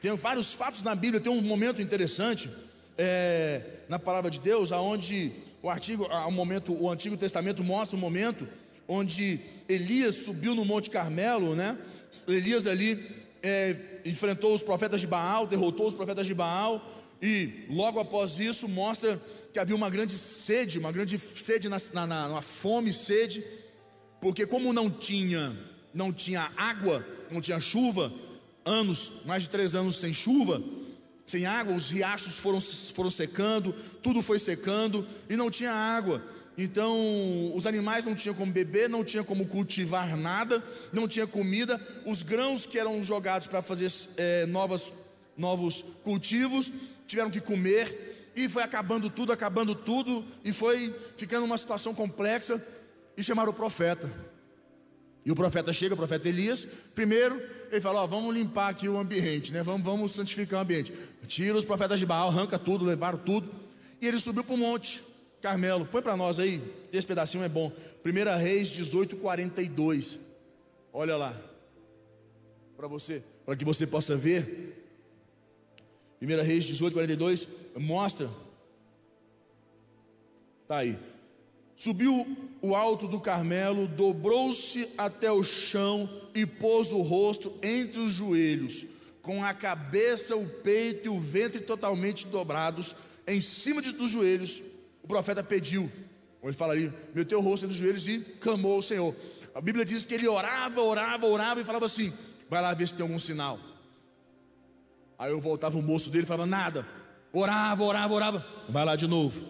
Tem 0.01 0.15
vários 0.15 0.53
fatos 0.53 0.83
na 0.83 0.93
Bíblia, 0.93 1.19
tem 1.19 1.31
um 1.31 1.41
momento 1.41 1.81
interessante 1.81 2.49
é, 2.97 3.61
na 3.89 3.97
palavra 3.97 4.29
de 4.29 4.39
Deus, 4.39 4.71
aonde 4.71 5.31
o 5.61 5.69
artigo, 5.69 6.05
o 6.05 6.31
momento, 6.31 6.73
o 6.73 6.89
Antigo 6.89 7.17
Testamento 7.17 7.63
mostra 7.63 7.97
um 7.97 7.99
momento 7.99 8.47
onde 8.87 9.39
Elias 9.67 10.15
subiu 10.15 10.55
no 10.55 10.63
Monte 10.63 10.89
Carmelo, 10.89 11.55
né? 11.55 11.77
Elias 12.27 12.67
ali 12.67 13.26
é, 13.47 14.01
enfrentou 14.05 14.53
os 14.53 14.63
profetas 14.63 15.01
de 15.01 15.07
Baal, 15.07 15.47
derrotou 15.47 15.87
os 15.87 15.93
profetas 15.93 16.27
de 16.27 16.33
Baal, 16.33 16.85
e 17.21 17.65
logo 17.69 17.99
após 17.99 18.39
isso 18.39 18.67
mostra 18.67 19.19
que 19.51 19.59
havia 19.59 19.75
uma 19.75 19.89
grande 19.89 20.17
sede, 20.17 20.77
uma 20.77 20.91
grande 20.91 21.17
sede 21.17 21.67
na, 21.67 21.77
na, 22.05 22.27
uma 22.29 22.41
fome, 22.41 22.93
sede, 22.93 23.43
porque 24.21 24.45
como 24.45 24.73
não 24.73 24.89
tinha, 24.89 25.55
não 25.93 26.13
tinha 26.13 26.51
água, 26.55 27.05
não 27.31 27.41
tinha 27.41 27.59
chuva, 27.59 28.13
anos, 28.65 29.23
mais 29.25 29.43
de 29.43 29.49
três 29.49 29.75
anos 29.75 29.95
sem 29.95 30.13
chuva, 30.13 30.61
sem 31.25 31.45
água, 31.45 31.75
os 31.75 31.89
riachos 31.89 32.37
foram, 32.37 32.61
foram 32.61 33.09
secando, 33.09 33.73
tudo 34.01 34.21
foi 34.21 34.39
secando 34.39 35.05
e 35.29 35.35
não 35.35 35.49
tinha 35.49 35.71
água. 35.71 36.23
Então, 36.57 37.55
os 37.55 37.67
animais 37.67 38.05
não 38.05 38.15
tinham 38.15 38.33
como 38.33 38.51
beber, 38.51 38.89
não 38.89 39.03
tinha 39.03 39.23
como 39.23 39.45
cultivar 39.45 40.17
nada, 40.17 40.63
não 40.91 41.07
tinha 41.07 41.27
comida. 41.27 41.79
Os 42.03 42.23
grãos 42.23 42.65
que 42.65 42.79
eram 42.79 43.03
jogados 43.03 43.47
para 43.47 43.61
fazer 43.61 43.91
é, 44.17 44.45
novas, 44.47 44.91
novos 45.37 45.85
cultivos 46.03 46.71
tiveram 47.05 47.29
que 47.29 47.39
comer, 47.39 48.31
e 48.35 48.49
foi 48.49 48.63
acabando 48.63 49.09
tudo, 49.09 49.31
acabando 49.31 49.73
tudo, 49.73 50.25
e 50.43 50.51
foi 50.51 50.95
ficando 51.15 51.45
uma 51.45 51.57
situação 51.57 51.93
complexa. 51.93 52.63
E 53.15 53.23
chamaram 53.23 53.51
o 53.51 53.53
profeta. 53.53 54.11
E 55.25 55.31
o 55.31 55.35
profeta 55.35 55.73
chega, 55.73 55.95
o 55.95 55.97
profeta 55.97 56.29
Elias. 56.29 56.67
Primeiro, 56.93 57.41
ele 57.71 57.81
fala: 57.81 58.03
ó, 58.03 58.07
vamos 58.07 58.33
limpar 58.33 58.69
aqui 58.69 58.87
o 58.87 58.97
ambiente, 58.97 59.51
né? 59.51 59.63
Vamos, 59.63 59.81
vamos 59.83 60.11
santificar 60.11 60.59
o 60.59 60.61
ambiente. 60.63 60.93
Tira 61.27 61.57
os 61.57 61.65
profetas 61.65 61.99
de 61.99 62.05
Baal, 62.05 62.29
arranca 62.29 62.59
tudo, 62.59 62.85
levaram 62.85 63.17
tudo. 63.17 63.49
E 63.99 64.07
ele 64.07 64.19
subiu 64.19 64.43
para 64.43 64.53
o 64.53 64.57
monte. 64.57 65.03
Carmelo, 65.47 65.85
põe 65.85 66.01
para 66.01 66.17
nós 66.17 66.41
aí, 66.41 66.61
esse 66.91 67.07
pedacinho 67.07 67.41
é 67.41 67.47
bom. 67.47 67.71
1 68.03 68.37
Reis 68.37 68.67
18, 68.67 69.15
42. 69.15 70.19
Olha 70.91 71.15
lá, 71.15 71.41
para 72.75 72.85
você, 72.89 73.23
para 73.45 73.55
que 73.55 73.63
você 73.63 73.87
possa 73.87 74.13
ver. 74.13 74.75
1 76.21 76.43
Reis 76.43 76.65
18, 76.65 76.93
42, 76.93 77.47
mostra. 77.77 78.29
Está 80.63 80.79
aí. 80.79 80.99
Subiu 81.77 82.27
o 82.61 82.75
alto 82.75 83.07
do 83.07 83.21
Carmelo, 83.21 83.87
dobrou-se 83.87 84.89
até 84.97 85.31
o 85.31 85.45
chão 85.45 86.09
e 86.35 86.45
pôs 86.45 86.91
o 86.91 87.01
rosto 87.01 87.57
entre 87.63 88.01
os 88.01 88.11
joelhos, 88.11 88.85
com 89.21 89.45
a 89.45 89.53
cabeça, 89.53 90.35
o 90.35 90.45
peito 90.45 91.05
e 91.05 91.09
o 91.09 91.21
ventre 91.21 91.61
totalmente 91.61 92.27
dobrados 92.27 92.97
em 93.25 93.39
cima 93.39 93.81
de, 93.81 93.93
dos 93.93 94.11
joelhos 94.11 94.61
o 95.07 95.15
profeta 95.15 95.41
pediu. 95.41 95.89
Ele 96.43 96.51
fala 96.51 96.73
ali, 96.73 96.91
meteu 97.15 97.39
o 97.39 97.41
rosto 97.41 97.65
entre 97.65 97.73
os 97.73 97.77
joelhos 97.77 98.07
e 98.09 98.19
clamou 98.41 98.73
ao 98.73 98.81
Senhor. 98.81 99.15
A 99.55 99.61
Bíblia 99.61 99.85
diz 99.85 100.05
que 100.05 100.13
ele 100.13 100.27
orava, 100.27 100.81
orava, 100.81 101.25
orava 101.25 101.61
e 101.61 101.63
falava 101.63 101.85
assim: 101.85 102.13
vai 102.49 102.61
lá 102.61 102.73
ver 102.73 102.89
se 102.89 102.93
tem 102.93 103.03
algum 103.03 103.17
sinal. 103.17 103.57
Aí 105.17 105.31
eu 105.31 105.39
voltava 105.39 105.77
o 105.77 105.81
moço 105.81 106.09
dele 106.09 106.25
e 106.25 106.27
falava: 106.27 106.45
nada. 106.45 106.85
Orava, 107.31 107.83
orava, 107.83 108.13
orava. 108.13 108.45
Vai 108.67 108.83
lá 108.83 108.97
de 108.97 109.07
novo. 109.07 109.45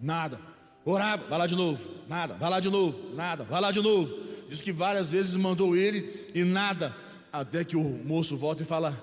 Nada. 0.00 0.40
Orava, 0.84 1.26
vai 1.26 1.38
lá 1.38 1.46
de 1.48 1.56
novo. 1.56 1.90
Nada. 2.08 2.34
Vai 2.34 2.50
lá 2.50 2.60
de 2.60 2.70
novo. 2.70 3.14
Nada. 3.14 3.44
Vai 3.44 3.60
lá 3.60 3.72
de 3.72 3.80
novo. 3.80 4.16
Diz 4.48 4.62
que 4.62 4.70
várias 4.70 5.10
vezes 5.10 5.34
mandou 5.34 5.76
ele 5.76 6.30
e 6.32 6.44
nada. 6.44 6.94
Até 7.32 7.64
que 7.64 7.76
o 7.76 7.82
moço 7.82 8.36
volta 8.36 8.62
e 8.62 8.66
fala: 8.66 8.96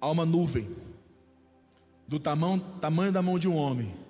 há 0.00 0.10
uma 0.10 0.26
nuvem 0.26 0.68
do 2.08 2.18
tamanho, 2.18 2.60
tamanho 2.80 3.12
da 3.12 3.22
mão 3.22 3.38
de 3.38 3.48
um 3.48 3.54
homem 3.54 4.03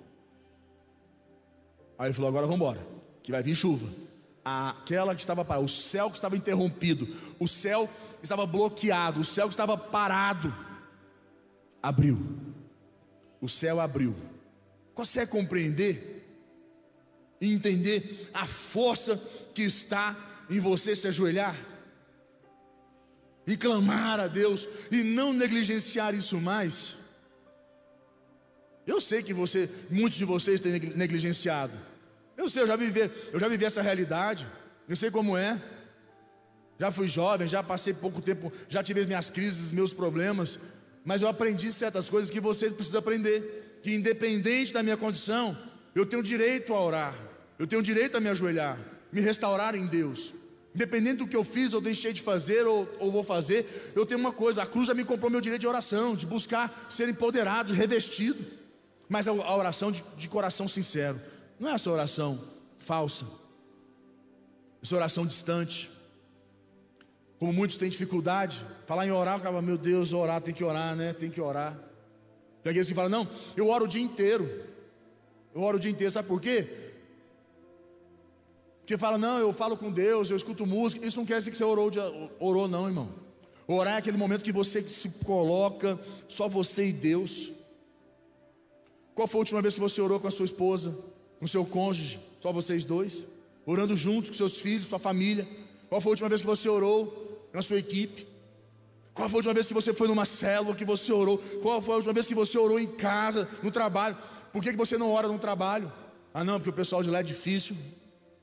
Aí 1.97 2.07
ele 2.07 2.13
falou: 2.13 2.29
agora 2.29 2.45
vamos 2.45 2.61
embora, 2.61 2.85
que 3.23 3.31
vai 3.31 3.41
vir 3.41 3.55
chuva. 3.55 3.87
Aquela 4.43 5.15
que 5.15 5.21
estava 5.21 5.43
parada, 5.43 5.65
o 5.65 5.69
céu 5.69 6.09
que 6.09 6.17
estava 6.17 6.37
interrompido, 6.37 7.07
o 7.39 7.47
céu 7.47 7.89
que 8.19 8.25
estava 8.25 8.45
bloqueado, 8.45 9.21
o 9.21 9.25
céu 9.25 9.47
que 9.47 9.53
estava 9.53 9.75
parado, 9.77 10.53
abriu. 11.81 12.19
O 13.41 13.49
céu 13.49 13.79
abriu. 13.79 14.15
Consegue 14.93 15.31
compreender 15.31 16.15
e 17.41 17.51
entender 17.53 18.29
a 18.33 18.47
força 18.47 19.19
que 19.53 19.63
está 19.63 20.15
em 20.49 20.59
você 20.59 20.95
se 20.95 21.07
ajoelhar? 21.07 21.55
E 23.47 23.55
clamar 23.55 24.19
a 24.19 24.27
Deus 24.27 24.67
e 24.91 25.03
não 25.03 25.33
negligenciar 25.33 26.15
isso 26.15 26.39
mais? 26.39 27.04
Eu 28.85 28.99
sei 28.99 29.23
que 29.23 29.33
você, 29.33 29.69
muitos 29.89 30.17
de 30.17 30.25
vocês 30.25 30.59
têm 30.59 30.79
negligenciado. 30.95 31.73
Eu 32.37 32.49
sei, 32.49 32.63
eu 32.63 32.67
já 32.67 32.75
vivi, 32.75 33.09
eu 33.31 33.39
já 33.39 33.47
vivi 33.47 33.65
essa 33.65 33.81
realidade. 33.81 34.47
Eu 34.87 34.95
sei 34.95 35.09
como 35.09 35.35
é. 35.37 35.61
Já 36.77 36.91
fui 36.91 37.07
jovem, 37.07 37.47
já 37.47 37.63
passei 37.63 37.93
pouco 37.93 38.21
tempo, 38.21 38.51
já 38.67 38.83
tive 38.83 38.99
as 38.99 39.07
minhas 39.07 39.29
crises, 39.29 39.71
meus 39.71 39.93
problemas, 39.93 40.59
mas 41.05 41.21
eu 41.21 41.27
aprendi 41.27 41.71
certas 41.71 42.09
coisas 42.09 42.29
que 42.29 42.39
você 42.39 42.69
precisa 42.69 42.99
aprender, 42.99 43.79
que 43.81 43.93
independente 43.93 44.73
da 44.73 44.83
minha 44.83 44.97
condição, 44.97 45.57
eu 45.95 46.05
tenho 46.05 46.21
direito 46.21 46.73
a 46.73 46.81
orar. 46.81 47.15
Eu 47.57 47.65
tenho 47.65 47.81
direito 47.81 48.17
a 48.17 48.19
me 48.19 48.27
ajoelhar, 48.27 48.77
me 49.11 49.21
restaurar 49.21 49.75
em 49.75 49.85
Deus. 49.85 50.33
Independente 50.75 51.19
do 51.19 51.27
que 51.27 51.37
eu 51.37 51.43
fiz 51.43 51.73
ou 51.73 51.79
deixei 51.79 52.11
de 52.11 52.21
fazer 52.21 52.67
ou, 52.67 52.89
ou, 52.99 53.09
vou 53.09 53.23
fazer, 53.23 53.93
eu 53.95 54.05
tenho 54.05 54.19
uma 54.19 54.33
coisa: 54.33 54.61
a 54.61 54.65
cruz 54.65 54.87
já 54.87 54.93
me 54.93 55.05
comprou 55.05 55.31
meu 55.31 55.39
direito 55.39 55.61
de 55.61 55.67
oração, 55.67 56.17
de 56.17 56.25
buscar 56.25 56.87
ser 56.89 57.07
empoderado, 57.07 57.71
revestido. 57.71 58.45
Mas 59.07 59.27
a 59.27 59.55
oração 59.55 59.91
de, 59.91 60.03
de 60.17 60.27
coração 60.27 60.67
sincero, 60.67 61.19
não 61.59 61.69
é 61.69 61.73
essa 61.73 61.91
oração 61.91 62.39
falsa, 62.79 63.25
essa 64.81 64.95
oração 64.95 65.25
distante, 65.25 65.89
Como 67.39 67.51
muitos 67.51 67.77
têm 67.77 67.89
dificuldade, 67.89 68.65
falar 68.85 69.05
em 69.05 69.11
orar, 69.11 69.35
acaba, 69.35 69.61
meu 69.61 69.77
Deus, 69.77 70.13
orar, 70.13 70.41
tem 70.41 70.53
que 70.53 70.63
orar, 70.63 70.95
né? 70.95 71.13
Tem 71.13 71.29
que 71.29 71.41
orar. 71.41 71.77
Tem 72.63 72.71
aqueles 72.71 72.87
que 72.87 72.95
falam, 72.95 73.09
não, 73.09 73.29
eu 73.55 73.67
oro 73.67 73.85
o 73.85 73.87
dia 73.87 74.01
inteiro. 74.01 74.49
Eu 75.53 75.61
oro 75.61 75.77
o 75.77 75.79
dia 75.79 75.91
inteiro, 75.91 76.11
sabe 76.11 76.27
por 76.27 76.41
quê? 76.41 76.67
Porque 78.79 78.97
fala, 78.97 79.17
não, 79.17 79.37
eu 79.37 79.51
falo 79.51 79.75
com 79.77 79.91
Deus, 79.91 80.29
eu 80.29 80.37
escuto 80.37 80.65
música. 80.65 81.05
Isso 81.05 81.17
não 81.17 81.25
quer 81.25 81.39
dizer 81.39 81.51
que 81.51 81.57
você 81.57 81.63
orou, 81.63 81.91
orou 82.39 82.67
não, 82.67 82.87
irmão. 82.87 83.09
Orar 83.67 83.95
é 83.95 83.97
aquele 83.97 84.17
momento 84.17 84.43
que 84.43 84.51
você 84.51 84.81
se 84.81 85.09
coloca, 85.25 85.99
só 86.27 86.47
você 86.47 86.87
e 86.87 86.93
Deus. 86.93 87.51
Qual 89.15 89.27
foi 89.27 89.39
a 89.39 89.43
última 89.43 89.61
vez 89.61 89.75
que 89.75 89.79
você 89.79 90.01
orou 90.01 90.19
com 90.19 90.27
a 90.27 90.31
sua 90.31 90.45
esposa, 90.45 90.93
com 91.39 91.47
seu 91.47 91.65
cônjuge, 91.65 92.19
só 92.41 92.51
vocês 92.51 92.83
dois? 92.83 93.25
Orando 93.65 93.95
juntos 93.95 94.29
com 94.29 94.35
seus 94.35 94.59
filhos, 94.59 94.87
sua 94.87 94.99
família. 94.99 95.47
Qual 95.87 96.01
foi 96.01 96.11
a 96.11 96.13
última 96.13 96.29
vez 96.29 96.41
que 96.41 96.47
você 96.47 96.67
orou 96.67 97.49
na 97.53 97.61
sua 97.61 97.79
equipe? 97.79 98.27
Qual 99.13 99.29
foi 99.29 99.37
a 99.37 99.39
última 99.39 99.53
vez 99.53 99.67
que 99.67 99.73
você 99.73 99.93
foi 99.93 100.09
numa 100.09 100.25
célula 100.25 100.75
que 100.75 100.83
você 100.83 101.13
orou? 101.13 101.37
Qual 101.61 101.81
foi 101.81 101.93
a 101.93 101.95
última 101.95 102.13
vez 102.13 102.27
que 102.27 102.35
você 102.35 102.57
orou 102.57 102.77
em 102.77 102.87
casa, 102.87 103.47
no 103.63 103.71
trabalho? 103.71 104.17
Por 104.51 104.61
que, 104.61 104.71
que 104.71 104.77
você 104.77 104.97
não 104.97 105.09
ora 105.09 105.29
no 105.29 105.39
trabalho? 105.39 105.89
Ah, 106.33 106.43
não, 106.43 106.59
porque 106.59 106.69
o 106.69 106.73
pessoal 106.73 107.01
de 107.01 107.09
lá 107.09 107.21
é 107.21 107.23
difícil. 107.23 107.77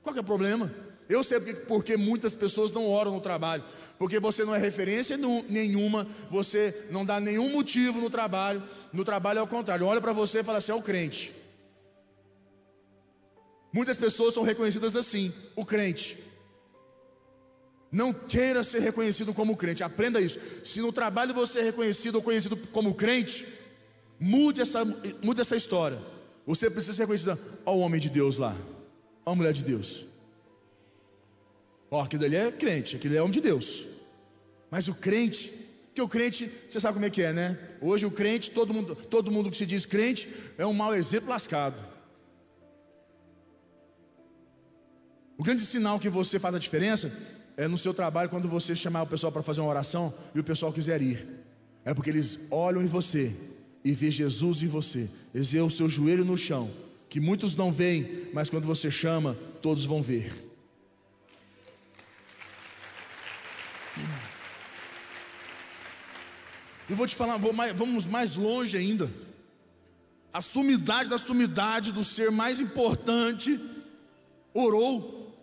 Qual 0.03 0.15
que 0.15 0.19
é 0.19 0.23
o 0.23 0.25
problema? 0.25 0.73
Eu 1.09 1.23
sei 1.23 1.41
porque, 1.41 1.61
porque 1.63 1.97
muitas 1.97 2.35
pessoas 2.35 2.73
não 2.73 2.89
oram 2.89 3.13
no 3.13 3.21
trabalho, 3.21 3.63
porque 3.99 4.19
você 4.19 4.45
não 4.45 4.55
é 4.55 4.59
referência 4.59 5.19
nenhuma, 5.49 6.07
você 6.31 6.87
não 6.91 7.05
dá 7.05 7.21
nenhum 7.21 7.51
motivo 7.51 8.01
no 8.01 8.09
trabalho. 8.09 8.63
No 8.93 9.05
trabalho 9.05 9.39
é 9.39 9.43
o 9.43 9.47
contrário, 9.47 9.87
olha 9.87 10.01
para 10.01 10.13
você 10.13 10.41
e 10.41 10.45
fala 10.45 10.59
assim: 10.59 10.73
é 10.73 10.75
o 10.75 10.83
crente. 10.83 11.33
Muitas 13.73 13.97
pessoas 13.97 14.35
são 14.35 14.43
reconhecidas 14.43 14.97
assim, 14.97 15.33
o 15.57 15.65
crente. 15.65 16.19
Não 17.91 18.13
queira 18.13 18.63
ser 18.63 18.81
reconhecido 18.81 19.35
como 19.35 19.57
crente, 19.57 19.83
aprenda 19.83 20.21
isso. 20.21 20.39
Se 20.65 20.81
no 20.81 20.93
trabalho 20.93 21.35
você 21.35 21.61
é 21.61 21.63
reconhecido 21.63 22.17
ou 22.17 22.23
conhecido 22.23 22.57
como 22.57 22.95
crente, 22.95 23.47
mude 24.19 24.63
essa, 24.63 24.85
mude 25.23 25.41
essa 25.41 25.57
história. 25.57 25.99
Você 26.47 26.71
precisa 26.71 26.95
ser 26.95 27.03
reconhecido, 27.03 27.39
ó 27.67 27.75
o 27.75 27.81
homem 27.81 28.01
de 28.01 28.09
Deus 28.09 28.39
lá, 28.39 28.57
ó 29.25 29.33
a 29.33 29.35
mulher 29.35 29.53
de 29.53 29.65
Deus. 29.65 30.07
Ó, 31.93 32.01
aquele 32.01 32.25
ali 32.25 32.37
é 32.37 32.51
crente, 32.51 32.97
aquele 32.97 33.19
é 33.19 33.21
homem 33.21 33.35
de 33.35 33.43
Deus. 33.43 33.87
Mas 34.71 34.89
o 34.89 34.95
crente, 34.95 35.53
que 35.95 36.01
o 36.01 36.09
crente, 36.09 36.51
você 36.71 36.81
sabe 36.81 36.95
como 36.95 37.05
é 37.05 37.11
que 37.11 37.21
é, 37.21 37.35
né? 37.35 37.59
Hoje 37.83 38.07
o 38.07 38.11
crente, 38.11 38.51
todo 38.51 38.73
mundo, 38.73 38.95
todo 38.97 39.31
mundo 39.31 39.51
que 39.51 39.57
se 39.59 39.67
diz 39.67 39.85
crente, 39.85 40.27
é 40.57 40.65
um 40.65 40.73
mau 40.73 40.95
exemplo 40.95 41.29
lascado. 41.29 41.77
O 45.37 45.43
grande 45.43 45.67
sinal 45.67 46.01
que 46.01 46.09
você 46.09 46.39
faz 46.39 46.55
a 46.55 46.59
diferença 46.59 47.13
é 47.59 47.69
no 47.69 47.77
seu 47.77 47.93
trabalho 47.93 48.31
quando 48.31 48.49
você 48.49 48.75
chamar 48.75 49.03
o 49.03 49.07
pessoal 49.07 49.31
para 49.31 49.43
fazer 49.43 49.61
uma 49.61 49.69
oração 49.69 50.15
e 50.35 50.41
o 50.41 50.45
pessoal 50.45 50.73
quiser 50.73 51.03
ir. 51.03 51.29
É 51.85 51.93
porque 51.93 52.09
eles 52.09 52.39
olham 52.51 52.81
em 52.81 52.87
você 52.87 53.37
e 53.85 53.93
vê 53.93 54.11
Jesus 54.11 54.63
em 54.63 54.67
você. 54.67 55.11
Eles 55.35 55.53
vê 55.53 55.61
o 55.61 55.69
seu 55.69 55.91
joelho 55.91 56.25
no 56.25 56.39
chão, 56.39 56.71
que 57.11 57.21
muitos 57.21 57.55
não 57.55 57.71
veem, 57.71 58.31
mas 58.33 58.49
quando 58.49 58.65
você 58.65 58.91
chama, 58.91 59.37
todos 59.61 59.85
vão 59.85 60.03
ver. 60.03 60.52
E 66.93 66.95
vou 66.95 67.07
te 67.07 67.17
falar, 67.17 67.39
vou 67.39 67.55
mais, 67.55 67.75
vamos 67.75 68.05
mais 68.05 68.37
longe 68.37 68.77
ainda. 68.77 69.09
A 70.31 70.43
sumidade 70.43 71.09
da 71.09 71.17
sumidade 71.17 71.91
do 71.91 72.05
ser 72.05 72.31
mais 72.31 72.61
importante 72.61 73.59
orou 74.53 75.35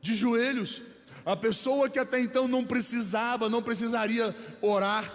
de 0.00 0.14
joelhos. 0.14 0.80
A 1.26 1.34
pessoa 1.34 1.90
que 1.90 1.98
até 1.98 2.20
então 2.20 2.46
não 2.46 2.64
precisava, 2.64 3.48
não 3.48 3.60
precisaria 3.60 4.32
orar. 4.60 5.12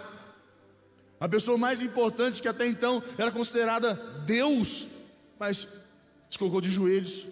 A 1.18 1.26
pessoa 1.26 1.56
mais 1.56 1.80
importante 1.80 2.42
que 2.42 2.48
até 2.48 2.66
então 2.66 3.02
era 3.16 3.30
considerada 3.30 3.94
Deus, 4.26 4.86
mas 5.38 5.66
se 6.28 6.38
colocou 6.38 6.60
de 6.60 6.68
joelhos. 6.68 7.26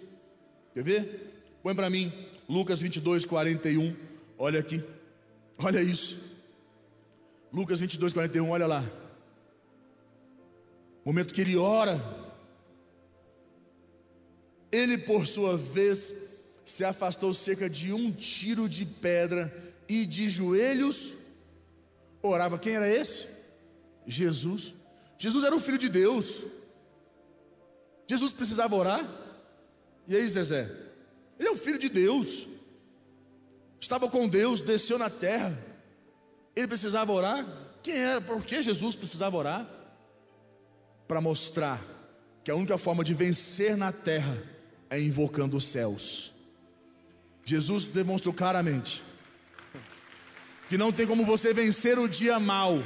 Quer 0.73 0.83
ver? 0.83 1.59
Põe 1.61 1.75
para 1.75 1.87
mim 1.87 2.11
Lucas 2.49 2.81
22, 2.81 3.25
41. 3.25 3.95
Olha 4.39 4.59
aqui. 4.59 4.83
Olha 5.59 5.83
isso. 5.83 6.36
Lucas 7.51 7.79
22, 7.79 8.13
41, 8.13 8.49
olha 8.49 8.67
lá. 8.67 8.83
Momento 11.05 11.33
que 11.33 11.41
ele 11.41 11.55
ora. 11.55 12.01
Ele, 14.71 14.97
por 14.97 15.25
sua 15.25 15.57
vez, 15.57 16.13
se 16.65 16.83
afastou 16.83 17.33
cerca 17.33 17.69
de 17.69 17.93
um 17.93 18.11
tiro 18.11 18.67
de 18.67 18.85
pedra 18.85 19.53
e 19.87 20.05
de 20.05 20.27
joelhos 20.27 21.15
orava. 22.21 22.59
Quem 22.59 22.75
era 22.75 22.89
esse? 22.89 23.27
Jesus. 24.05 24.73
Jesus 25.17 25.43
era 25.43 25.55
o 25.55 25.59
filho 25.59 25.77
de 25.77 25.89
Deus. 25.89 26.45
Jesus 28.07 28.33
precisava 28.33 28.75
orar. 28.75 29.03
E 30.07 30.15
aí, 30.15 30.27
Zezé? 30.27 30.69
Ele 31.39 31.49
é 31.49 31.51
o 31.51 31.57
filho 31.57 31.77
de 31.77 31.89
Deus. 31.89 32.47
Estava 33.79 34.09
com 34.09 34.27
Deus, 34.27 34.61
desceu 34.61 34.97
na 34.97 35.09
terra. 35.09 35.57
Ele 36.57 36.67
precisava 36.67 37.11
orar? 37.11 37.45
Quem 37.83 37.93
era? 37.93 38.19
Por 38.19 38.43
que 38.43 38.63
Jesus 38.63 38.95
precisava 38.95 39.37
orar? 39.37 39.69
Para 41.07 41.21
mostrar 41.21 41.79
que 42.43 42.49
a 42.49 42.55
única 42.55 42.79
forma 42.79 43.03
de 43.03 43.13
vencer 43.13 43.77
na 43.77 43.91
terra 43.91 44.41
é 44.89 44.99
invocando 44.99 45.55
os 45.55 45.65
céus. 45.65 46.31
Jesus 47.45 47.85
demonstrou 47.85 48.33
claramente 48.33 49.03
que 50.67 50.79
não 50.79 50.91
tem 50.91 51.05
como 51.05 51.23
você 51.23 51.53
vencer 51.53 51.99
o 51.99 52.09
dia 52.09 52.39
mal 52.39 52.81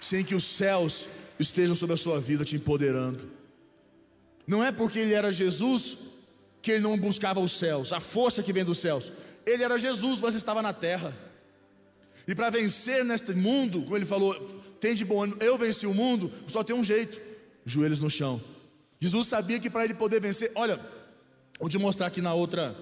sem 0.00 0.24
que 0.24 0.34
os 0.34 0.42
céus 0.42 1.06
estejam 1.38 1.76
sobre 1.76 1.94
a 1.94 1.96
sua 1.96 2.20
vida 2.20 2.44
te 2.44 2.56
empoderando. 2.56 3.30
Não 4.44 4.64
é 4.64 4.72
porque 4.72 4.98
ele 4.98 5.14
era 5.14 5.30
Jesus 5.30 5.98
que 6.60 6.72
ele 6.72 6.82
não 6.82 6.98
buscava 6.98 7.38
os 7.38 7.52
céus, 7.52 7.92
a 7.92 8.00
força 8.00 8.42
que 8.42 8.52
vem 8.52 8.64
dos 8.64 8.78
céus. 8.78 9.12
Ele 9.46 9.62
era 9.62 9.78
Jesus, 9.78 10.20
mas 10.20 10.34
estava 10.34 10.60
na 10.60 10.72
terra. 10.72 11.16
E 12.26 12.34
para 12.34 12.50
vencer 12.50 13.04
neste 13.04 13.32
mundo, 13.32 13.82
como 13.82 13.96
ele 13.96 14.04
falou, 14.04 14.34
tem 14.80 14.94
de 14.94 15.04
bom 15.04 15.22
ano, 15.22 15.36
eu 15.40 15.56
venci 15.56 15.86
o 15.86 15.94
mundo, 15.94 16.30
só 16.46 16.64
tem 16.64 16.74
um 16.74 16.82
jeito: 16.82 17.20
joelhos 17.64 18.00
no 18.00 18.10
chão. 18.10 18.40
Jesus 18.98 19.28
sabia 19.28 19.60
que 19.60 19.70
para 19.70 19.84
ele 19.84 19.94
poder 19.94 20.20
vencer, 20.20 20.50
olha, 20.54 20.80
vou 21.60 21.68
te 21.68 21.78
mostrar 21.78 22.08
aqui 22.08 22.20
na 22.20 22.34
outra, 22.34 22.76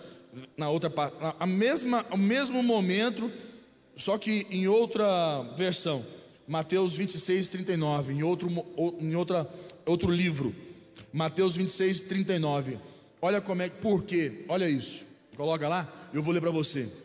na 0.57 0.70
outra 0.70 0.90
a 1.38 1.46
mesma, 1.46 2.07
o 2.11 2.16
mesmo 2.16 2.62
momento, 2.62 3.30
só 3.96 4.16
que 4.16 4.46
em 4.50 4.66
outra 4.66 5.42
versão, 5.57 6.04
Mateus 6.48 6.96
26, 6.96 7.48
39, 7.48 8.12
em 8.14 8.22
outro, 8.22 8.48
em 8.98 9.14
outra, 9.14 9.46
outro 9.85 10.11
livro, 10.11 10.54
Mateus 11.12 11.57
26, 11.57 12.02
39. 12.02 12.78
Olha 13.20 13.40
como 13.40 13.62
é, 13.62 13.68
por 13.68 14.04
quê? 14.04 14.44
Olha 14.48 14.68
isso, 14.68 15.04
coloca 15.37 15.68
lá, 15.68 16.11
eu 16.14 16.22
vou 16.22 16.33
ler 16.33 16.40
para 16.40 16.50
você 16.50 17.03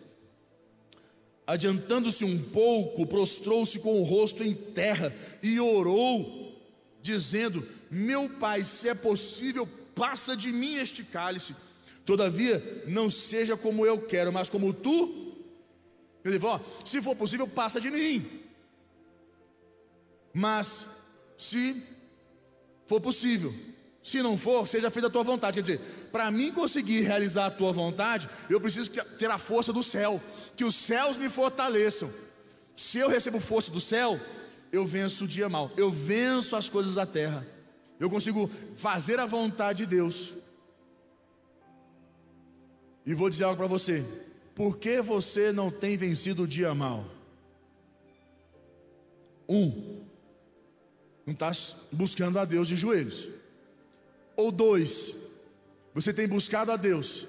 adiantando-se 1.49 2.23
um 2.23 2.37
pouco, 2.51 3.07
prostrou-se 3.07 3.79
com 3.79 3.99
o 3.99 4.03
rosto 4.03 4.43
em 4.43 4.53
terra 4.53 5.13
e 5.41 5.59
orou, 5.59 6.55
dizendo: 7.01 7.67
Meu 7.89 8.29
pai, 8.29 8.63
se 8.63 8.87
é 8.87 8.93
possível, 8.93 9.67
passa 9.95 10.37
de 10.37 10.51
mim 10.51 10.75
este 10.75 11.03
cálice. 11.03 11.55
Todavia, 12.05 12.83
não 12.87 13.09
seja 13.09 13.57
como 13.57 13.83
eu 13.83 13.99
quero, 13.99 14.31
mas 14.31 14.47
como 14.47 14.71
tu. 14.71 15.33
Ele 16.23 16.39
falou: 16.39 16.63
Se 16.85 17.01
for 17.01 17.15
possível, 17.15 17.47
passa 17.47 17.81
de 17.81 17.89
mim. 17.89 18.29
Mas, 20.31 20.85
se 21.35 21.83
for 22.85 23.01
possível, 23.01 23.51
se 24.03 24.21
não 24.23 24.37
for, 24.37 24.67
seja 24.67 24.89
feita 24.89 25.07
a 25.07 25.11
tua 25.11 25.23
vontade. 25.23 25.55
Quer 25.55 25.61
dizer, 25.61 25.79
para 26.11 26.31
mim 26.31 26.51
conseguir 26.51 27.01
realizar 27.01 27.47
a 27.47 27.51
tua 27.51 27.71
vontade, 27.71 28.29
eu 28.49 28.59
preciso 28.59 28.89
ter 28.91 29.29
a 29.29 29.37
força 29.37 29.73
do 29.73 29.83
céu, 29.83 30.21
que 30.55 30.63
os 30.63 30.75
céus 30.75 31.17
me 31.17 31.29
fortaleçam. 31.29 32.09
Se 32.75 32.97
eu 32.97 33.09
recebo 33.09 33.39
força 33.39 33.71
do 33.71 33.79
céu, 33.79 34.19
eu 34.71 34.85
venço 34.85 35.25
o 35.25 35.27
dia 35.27 35.49
mal, 35.49 35.71
eu 35.75 35.91
venço 35.91 36.55
as 36.55 36.69
coisas 36.69 36.95
da 36.95 37.05
terra, 37.05 37.45
eu 37.99 38.09
consigo 38.09 38.49
fazer 38.75 39.19
a 39.19 39.25
vontade 39.25 39.79
de 39.79 39.95
Deus. 39.95 40.33
E 43.05 43.13
vou 43.13 43.29
dizer 43.29 43.43
algo 43.43 43.57
para 43.57 43.67
você: 43.67 44.05
por 44.55 44.77
que 44.77 45.01
você 45.01 45.51
não 45.51 45.69
tem 45.69 45.97
vencido 45.97 46.43
o 46.43 46.47
dia 46.47 46.73
mal? 46.73 47.05
Um, 49.47 50.05
não 51.25 51.33
está 51.33 51.51
buscando 51.91 52.39
a 52.39 52.45
Deus 52.45 52.67
de 52.67 52.75
joelhos. 52.75 53.38
Ou 54.39 54.53
dois, 54.53 55.17
você 55.93 56.13
tem 56.13 56.25
buscado 56.25 56.71
a 56.71 56.77
Deus, 56.77 57.27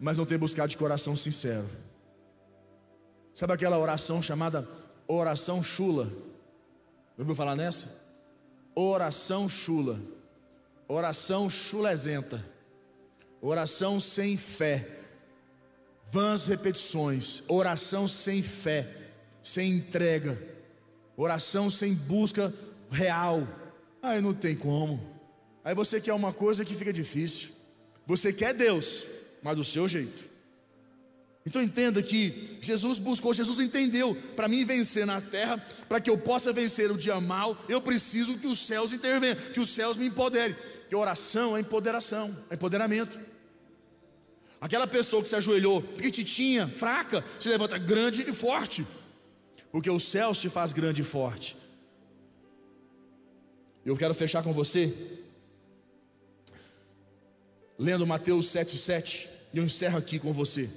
mas 0.00 0.18
não 0.18 0.26
tem 0.26 0.36
buscado 0.36 0.68
de 0.68 0.76
coração 0.76 1.14
sincero. 1.14 1.70
Sabe 3.32 3.52
aquela 3.52 3.78
oração 3.78 4.20
chamada 4.20 4.68
oração 5.06 5.62
chula? 5.62 6.10
Ouviu 7.16 7.32
falar 7.32 7.54
nessa? 7.54 7.88
Oração 8.74 9.48
chula. 9.48 10.00
Oração 10.88 11.48
chulezenta. 11.48 12.44
Oração 13.40 14.00
sem 14.00 14.36
fé. 14.36 14.98
Vãs 16.10 16.48
repetições, 16.48 17.44
oração 17.46 18.08
sem 18.08 18.42
fé, 18.42 19.12
sem 19.44 19.74
entrega, 19.74 20.42
oração 21.16 21.70
sem 21.70 21.94
busca 21.94 22.52
real. 22.90 23.46
Aí 24.02 24.20
não 24.20 24.34
tem 24.34 24.56
como. 24.56 25.17
Aí 25.68 25.74
você 25.74 26.00
quer 26.00 26.14
uma 26.14 26.32
coisa 26.32 26.64
que 26.64 26.74
fica 26.74 26.90
difícil. 26.90 27.50
Você 28.06 28.32
quer 28.32 28.54
Deus, 28.54 29.06
mas 29.42 29.54
do 29.54 29.62
seu 29.62 29.86
jeito. 29.86 30.26
Então 31.44 31.62
entenda 31.62 32.02
que 32.02 32.56
Jesus 32.58 32.98
buscou, 32.98 33.34
Jesus 33.34 33.60
entendeu, 33.60 34.14
para 34.34 34.48
mim 34.48 34.64
vencer 34.64 35.04
na 35.04 35.20
terra, 35.20 35.58
para 35.86 36.00
que 36.00 36.08
eu 36.08 36.16
possa 36.16 36.54
vencer 36.54 36.90
o 36.90 36.96
dia 36.96 37.20
mal, 37.20 37.54
eu 37.68 37.82
preciso 37.82 38.38
que 38.38 38.46
os 38.46 38.60
céus 38.60 38.94
intervenham, 38.94 39.36
que 39.36 39.60
os 39.60 39.68
céus 39.68 39.98
me 39.98 40.06
empoderem. 40.06 40.56
Que 40.88 40.96
oração 40.96 41.54
é 41.54 41.60
empoderação, 41.60 42.34
é 42.48 42.54
empoderamento. 42.54 43.20
Aquela 44.62 44.86
pessoa 44.86 45.22
que 45.22 45.28
se 45.28 45.36
ajoelhou, 45.36 45.82
pequititinha, 45.82 46.66
fraca, 46.66 47.22
se 47.38 47.50
levanta 47.50 47.76
grande 47.76 48.22
e 48.22 48.32
forte, 48.32 48.86
porque 49.70 49.90
o 49.90 50.00
céu 50.00 50.32
te 50.32 50.48
faz 50.48 50.72
grande 50.72 51.02
e 51.02 51.04
forte. 51.04 51.54
Eu 53.84 53.94
quero 53.98 54.14
fechar 54.14 54.42
com 54.42 54.54
você, 54.54 55.27
lendo 57.78 58.06
Mateus 58.06 58.46
7,7, 58.46 59.28
e 59.54 59.58
eu 59.58 59.64
encerro 59.64 59.98
aqui 59.98 60.18
com 60.18 60.32
você. 60.32 60.68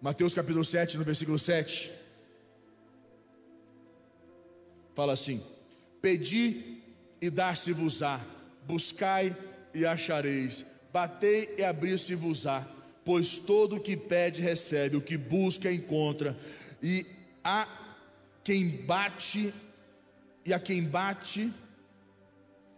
Mateus 0.00 0.32
capítulo 0.32 0.64
7, 0.64 0.96
no 0.96 1.04
versículo 1.04 1.38
7. 1.38 1.90
Fala 4.94 5.12
assim: 5.12 5.42
Pedi 6.00 6.80
e 7.20 7.28
dar-se-vos-á, 7.28 8.24
buscai 8.66 9.36
e 9.74 9.84
achareis, 9.84 10.64
batei 10.92 11.54
e 11.58 11.64
abrir-se-vos-á, 11.64 12.66
pois 13.04 13.38
todo 13.38 13.76
o 13.76 13.80
que 13.80 13.96
pede 13.96 14.40
recebe, 14.40 14.96
o 14.96 15.02
que 15.02 15.18
busca 15.18 15.70
encontra, 15.70 16.38
e 16.82 17.04
a 17.42 17.68
quem 18.42 18.68
bate, 18.68 19.52
e 20.46 20.52
a 20.54 20.60
quem 20.60 20.84
bate, 20.84 21.52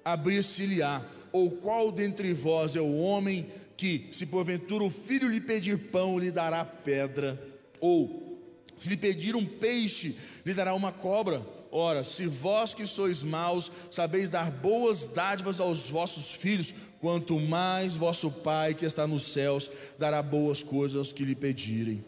abrir-se-lhe-á. 0.05 1.05
Ou 1.33 1.51
qual 1.51 1.91
dentre 1.91 2.33
vós 2.35 2.77
é 2.77 2.81
o 2.81 2.97
homem 2.97 3.47
que, 3.77 4.09
se 4.13 4.27
porventura 4.27 4.85
o 4.85 4.91
filho 4.91 5.29
lhe 5.29 5.41
pedir 5.41 5.91
pão, 5.91 6.19
lhe 6.19 6.31
dará 6.31 6.65
pedra? 6.65 7.43
Ou, 7.81 8.39
se 8.79 8.89
lhe 8.89 8.97
pedir 8.97 9.35
um 9.35 9.45
peixe, 9.45 10.17
lhe 10.45 10.53
dará 10.53 10.75
uma 10.75 10.93
cobra? 10.93 11.45
Ora, 11.75 12.05
se 12.05 12.27
vós 12.27 12.75
que 12.75 12.85
sois 12.85 13.23
maus 13.23 13.73
sabeis 13.91 14.29
dar 14.29 14.51
boas 14.51 15.07
dádivas 15.07 15.59
aos 15.59 15.89
vossos 15.89 16.33
filhos, 16.33 16.75
quanto 17.01 17.41
mais 17.41 17.97
vosso 17.97 18.31
Pai 18.31 18.75
que 18.75 18.85
está 18.85 19.07
nos 19.07 19.23
céus 19.23 19.71
dará 19.99 20.23
boas 20.23 20.63
coisas 20.63 20.97
aos 20.97 21.13
que 21.15 21.25
lhe 21.25 21.35
pedirem. 21.35 22.05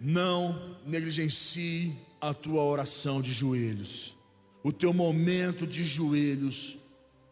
Não 0.00 0.76
negligencie 0.86 1.92
a 2.18 2.32
tua 2.32 2.62
oração 2.62 3.20
de 3.20 3.30
joelhos, 3.30 4.16
o 4.64 4.72
teu 4.72 4.94
momento 4.94 5.66
de 5.66 5.84
joelhos, 5.84 6.78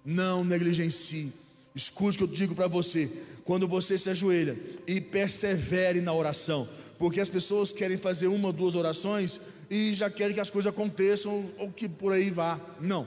não 0.04 0.44
negligencie. 0.44 1.32
Escute 1.74 2.16
o 2.16 2.26
que 2.28 2.34
eu 2.34 2.36
digo 2.36 2.54
para 2.54 2.66
você: 2.66 3.10
quando 3.44 3.68
você 3.68 3.96
se 3.96 4.10
ajoelha 4.10 4.56
e 4.86 5.00
persevere 5.00 6.00
na 6.00 6.12
oração, 6.12 6.68
porque 6.98 7.20
as 7.20 7.28
pessoas 7.28 7.72
querem 7.72 7.96
fazer 7.96 8.26
uma 8.26 8.48
ou 8.48 8.52
duas 8.52 8.74
orações 8.74 9.40
e 9.70 9.92
já 9.92 10.10
querem 10.10 10.34
que 10.34 10.40
as 10.40 10.50
coisas 10.50 10.72
aconteçam 10.72 11.48
ou 11.58 11.70
que 11.70 11.88
por 11.88 12.12
aí 12.12 12.30
vá. 12.30 12.60
Não, 12.80 13.06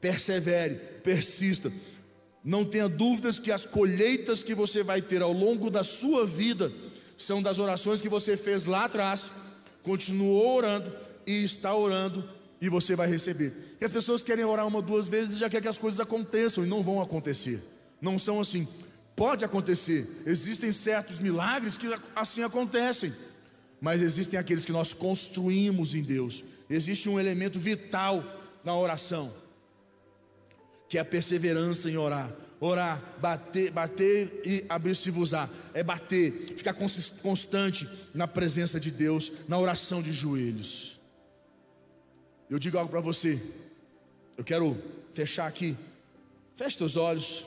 persevere, 0.00 0.74
persista. 1.02 1.72
Não 2.42 2.64
tenha 2.64 2.88
dúvidas 2.88 3.38
que 3.38 3.52
as 3.52 3.66
colheitas 3.66 4.42
que 4.42 4.54
você 4.54 4.82
vai 4.82 5.00
ter 5.00 5.22
ao 5.22 5.32
longo 5.32 5.70
da 5.70 5.82
sua 5.84 6.26
vida 6.26 6.72
são 7.16 7.42
das 7.42 7.58
orações 7.58 8.00
que 8.00 8.08
você 8.08 8.34
fez 8.36 8.64
lá 8.64 8.86
atrás, 8.86 9.30
continuou 9.82 10.56
orando 10.56 10.90
e 11.26 11.44
está 11.44 11.74
orando 11.74 12.28
e 12.60 12.68
você 12.68 12.96
vai 12.96 13.08
receber. 13.08 13.69
E 13.80 13.84
as 13.84 13.90
pessoas 13.90 14.22
querem 14.22 14.44
orar 14.44 14.66
uma 14.66 14.76
ou 14.76 14.82
duas 14.82 15.08
vezes 15.08 15.36
e 15.36 15.40
já 15.40 15.48
quer 15.48 15.62
que 15.62 15.68
as 15.68 15.78
coisas 15.78 16.00
aconteçam 16.00 16.64
e 16.64 16.68
não 16.68 16.82
vão 16.82 17.00
acontecer. 17.00 17.62
Não 18.00 18.18
são 18.18 18.40
assim. 18.40 18.68
Pode 19.16 19.44
acontecer, 19.44 20.22
existem 20.24 20.72
certos 20.72 21.20
milagres 21.20 21.76
que 21.76 21.86
assim 22.14 22.42
acontecem 22.42 23.12
mas 23.80 24.02
existem 24.02 24.38
aqueles 24.38 24.64
que 24.64 24.72
nós 24.72 24.92
construímos 24.92 25.94
em 25.94 26.02
Deus. 26.02 26.44
Existe 26.68 27.08
um 27.08 27.18
elemento 27.18 27.58
vital 27.58 28.22
na 28.62 28.76
oração, 28.76 29.32
que 30.88 30.98
é 30.98 31.00
a 31.00 31.04
perseverança 31.04 31.88
em 31.88 31.96
orar. 31.96 32.30
Orar, 32.62 33.02
bater, 33.18 33.70
bater 33.70 34.42
e 34.44 34.62
abrir-se-vos-á. 34.68 35.48
É 35.72 35.82
bater, 35.82 36.54
ficar 36.58 36.74
constante 36.74 37.88
na 38.12 38.28
presença 38.28 38.78
de 38.78 38.90
Deus, 38.90 39.32
na 39.48 39.58
oração 39.58 40.02
de 40.02 40.12
joelhos. 40.12 41.00
Eu 42.50 42.58
digo 42.58 42.76
algo 42.76 42.90
para 42.90 43.00
você. 43.00 43.40
Eu 44.40 44.44
quero 44.44 44.82
fechar 45.12 45.46
aqui. 45.46 45.76
Feche 46.56 46.78
teus 46.78 46.96
olhos, 46.96 47.44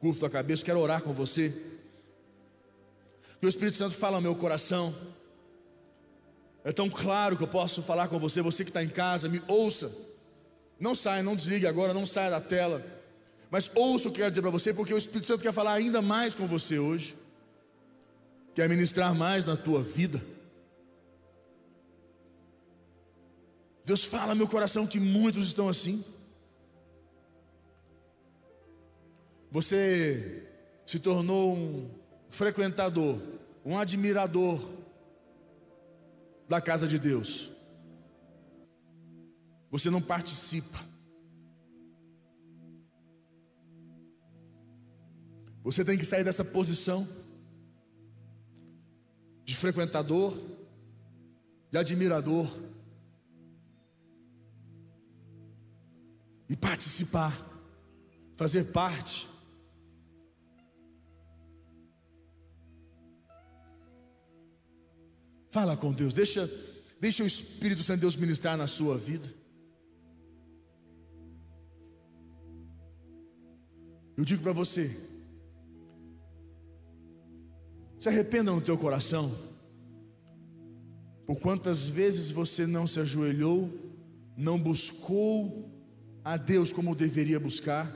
curva 0.00 0.18
tua 0.18 0.30
cabeça. 0.30 0.64
Quero 0.64 0.80
orar 0.80 1.02
com 1.02 1.12
você. 1.12 1.50
Que 3.38 3.44
o 3.44 3.48
Espírito 3.50 3.76
Santo 3.76 3.94
fala 3.94 4.16
ao 4.16 4.22
meu 4.22 4.34
coração. 4.34 4.94
É 6.64 6.72
tão 6.72 6.88
claro 6.88 7.36
que 7.36 7.42
eu 7.42 7.46
posso 7.46 7.82
falar 7.82 8.08
com 8.08 8.18
você, 8.18 8.40
você 8.40 8.64
que 8.64 8.70
está 8.70 8.82
em 8.82 8.88
casa, 8.88 9.28
me 9.28 9.42
ouça. 9.46 9.94
Não 10.80 10.94
saia, 10.94 11.22
não 11.22 11.36
desligue 11.36 11.66
agora, 11.66 11.92
não 11.92 12.06
saia 12.06 12.30
da 12.30 12.40
tela. 12.40 12.82
Mas 13.50 13.70
ouça 13.74 14.08
o 14.08 14.10
que 14.10 14.16
eu 14.20 14.22
quero 14.22 14.30
dizer 14.30 14.40
para 14.40 14.50
você, 14.50 14.72
porque 14.72 14.94
o 14.94 14.96
Espírito 14.96 15.26
Santo 15.26 15.42
quer 15.42 15.52
falar 15.52 15.74
ainda 15.74 16.00
mais 16.00 16.34
com 16.34 16.46
você 16.46 16.78
hoje. 16.78 17.14
Quer 18.54 18.70
ministrar 18.70 19.14
mais 19.14 19.44
na 19.44 19.54
tua 19.54 19.82
vida. 19.82 20.24
Deus 23.86 24.02
fala 24.02 24.34
meu 24.34 24.48
coração 24.48 24.84
que 24.84 24.98
muitos 24.98 25.46
estão 25.46 25.68
assim. 25.68 26.04
Você 29.48 30.44
se 30.84 30.98
tornou 30.98 31.56
um 31.56 31.88
frequentador, 32.28 33.16
um 33.64 33.78
admirador 33.78 34.60
da 36.48 36.60
casa 36.60 36.88
de 36.88 36.98
Deus. 36.98 37.48
Você 39.70 39.88
não 39.88 40.02
participa. 40.02 40.80
Você 45.62 45.84
tem 45.84 45.96
que 45.96 46.04
sair 46.04 46.24
dessa 46.24 46.44
posição 46.44 47.06
de 49.44 49.54
frequentador, 49.54 50.36
de 51.70 51.78
admirador 51.78 52.48
e 56.48 56.56
participar, 56.56 57.36
fazer 58.36 58.64
parte 58.72 59.28
Fala 65.56 65.74
com 65.74 65.90
Deus, 65.90 66.12
deixa, 66.12 66.46
deixa 67.00 67.22
o 67.22 67.26
Espírito 67.26 67.82
Santo 67.82 67.96
de 67.96 68.00
Deus 68.02 68.14
ministrar 68.14 68.58
na 68.58 68.66
sua 68.66 68.98
vida. 68.98 69.26
Eu 74.18 74.22
digo 74.22 74.42
para 74.42 74.52
você, 74.52 74.94
se 77.98 78.06
arrependa 78.06 78.52
no 78.52 78.60
teu 78.60 78.76
coração, 78.76 79.34
por 81.26 81.40
quantas 81.40 81.88
vezes 81.88 82.30
você 82.30 82.66
não 82.66 82.86
se 82.86 83.00
ajoelhou, 83.00 83.70
não 84.36 84.58
buscou 84.58 85.75
a 86.26 86.36
Deus 86.36 86.72
como 86.72 86.92
deveria 86.92 87.38
buscar. 87.38 87.88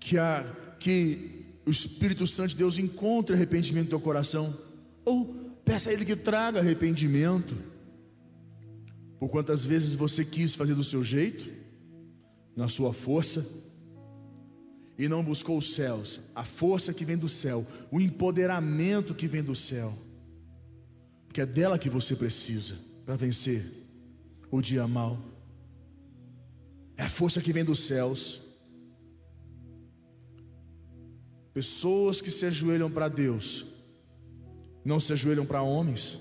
Que, 0.00 0.16
a, 0.16 0.42
que 0.80 1.44
o 1.66 1.70
Espírito 1.70 2.26
Santo 2.26 2.48
de 2.48 2.56
Deus 2.56 2.78
encontre 2.78 3.36
arrependimento 3.36 3.84
no 3.84 3.90
teu 3.90 4.00
coração, 4.00 4.56
ou 5.04 5.26
peça 5.62 5.90
a 5.90 5.92
Ele 5.92 6.06
que 6.06 6.16
traga 6.16 6.60
arrependimento. 6.60 7.54
Por 9.18 9.28
quantas 9.28 9.66
vezes 9.66 9.94
você 9.94 10.24
quis 10.24 10.54
fazer 10.54 10.74
do 10.74 10.82
seu 10.82 11.04
jeito, 11.04 11.52
na 12.56 12.66
sua 12.66 12.94
força, 12.94 13.46
e 14.96 15.06
não 15.06 15.22
buscou 15.22 15.58
os 15.58 15.74
céus, 15.74 16.22
a 16.34 16.46
força 16.46 16.94
que 16.94 17.04
vem 17.04 17.18
do 17.18 17.28
céu, 17.28 17.66
o 17.90 18.00
empoderamento 18.00 19.14
que 19.14 19.26
vem 19.26 19.42
do 19.42 19.54
céu, 19.54 19.94
é 21.40 21.46
dela 21.46 21.78
que 21.78 21.90
você 21.90 22.14
precisa 22.16 22.76
para 23.04 23.16
vencer 23.16 23.64
o 24.50 24.60
dia 24.60 24.86
mal. 24.86 25.18
É 26.96 27.04
a 27.04 27.10
força 27.10 27.40
que 27.40 27.52
vem 27.52 27.64
dos 27.64 27.80
céus. 27.80 28.42
Pessoas 31.52 32.20
que 32.20 32.30
se 32.30 32.46
ajoelham 32.46 32.90
para 32.90 33.08
Deus, 33.08 33.66
não 34.84 35.00
se 35.00 35.12
ajoelham 35.12 35.46
para 35.46 35.62
homens. 35.62 36.18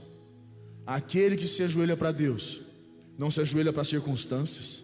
Aquele 0.85 1.35
que 1.35 1.47
se 1.47 1.63
ajoelha 1.63 1.97
para 1.97 2.11
Deus, 2.11 2.61
não 3.17 3.29
se 3.29 3.41
ajoelha 3.41 3.73
para 3.73 3.83
circunstâncias. 3.83 4.83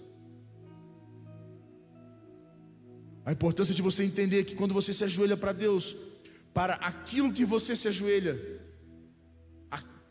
A 3.26 3.32
importância 3.32 3.74
de 3.74 3.82
você 3.82 4.04
entender 4.04 4.44
que 4.44 4.56
quando 4.56 4.74
você 4.74 4.94
se 4.94 5.04
ajoelha 5.04 5.38
para 5.38 5.54
Deus, 5.54 5.96
para 6.54 6.74
aquilo 6.76 7.32
que 7.32 7.46
você 7.46 7.76
se 7.76 7.88
ajoelha, 7.88 8.38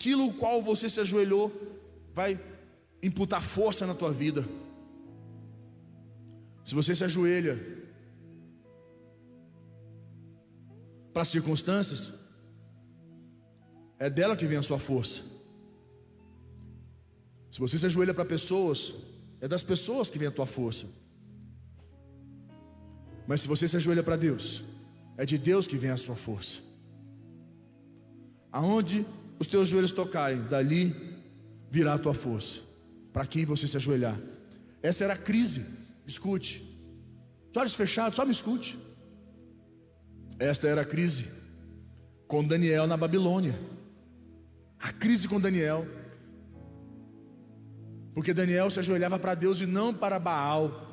aquilo 0.03 0.35
qual 0.35 0.61
você 0.61 0.89
se 0.89 1.01
ajoelhou, 1.01 1.53
vai 2.13 2.31
imputar 3.01 3.41
força 3.41 3.87
na 3.87 3.95
tua 3.95 4.11
vida. 4.11 4.45
Se 6.65 6.75
você 6.75 6.93
se 6.93 7.05
ajoelha 7.05 7.57
para 11.13 11.25
circunstâncias, 11.25 12.13
é 13.97 14.11
dela 14.11 14.37
que 14.37 14.45
vem 14.45 14.59
a 14.59 14.63
sua 14.63 14.81
força. 14.81 15.23
Se 17.53 17.61
você 17.61 17.79
se 17.79 17.87
ajoelha 17.87 18.13
para 18.13 18.25
pessoas, 18.25 18.93
é 19.41 19.47
das 19.47 19.63
pessoas 19.63 20.11
que 20.11 20.19
vem 20.19 20.27
a 20.27 20.33
tua 20.33 20.47
força. 20.47 20.87
Mas 23.29 23.43
se 23.43 23.47
você 23.47 23.69
se 23.69 23.77
ajoelha 23.77 24.03
para 24.03 24.17
Deus, 24.17 24.65
é 25.17 25.25
de 25.25 25.39
Deus 25.39 25.69
que 25.69 25.77
vem 25.77 25.91
a 25.91 25.97
sua 25.97 26.17
força. 26.17 26.61
Aonde 28.51 29.07
os 29.43 29.49
teus 29.49 29.69
joelhos 29.69 29.91
tocarem, 29.91 30.41
dali 30.43 30.95
virá 31.69 31.95
a 31.95 31.99
tua 31.99 32.15
força. 32.15 32.61
Para 33.13 33.27
quem 33.27 33.45
você 33.45 33.67
se 33.67 33.77
ajoelhar. 33.77 34.17
Essa 34.81 35.03
era 35.03 35.15
a 35.15 35.17
crise. 35.17 35.67
Escute. 36.07 36.63
De 37.53 37.59
olhos 37.59 37.75
fechados, 37.75 38.15
só 38.15 38.25
me 38.25 38.31
escute. 38.31 38.79
Esta 40.39 40.69
era 40.69 40.83
a 40.83 40.85
crise 40.85 41.27
com 42.29 42.45
Daniel 42.45 42.87
na 42.87 42.97
Babilônia. 42.97 43.59
A 44.79 44.93
crise 44.93 45.27
com 45.27 45.41
Daniel. 45.41 45.89
Porque 48.15 48.33
Daniel 48.33 48.71
se 48.71 48.79
ajoelhava 48.79 49.19
para 49.19 49.35
Deus 49.35 49.61
e 49.61 49.67
não 49.67 49.93
para 49.93 50.21
Baal. 50.21 50.89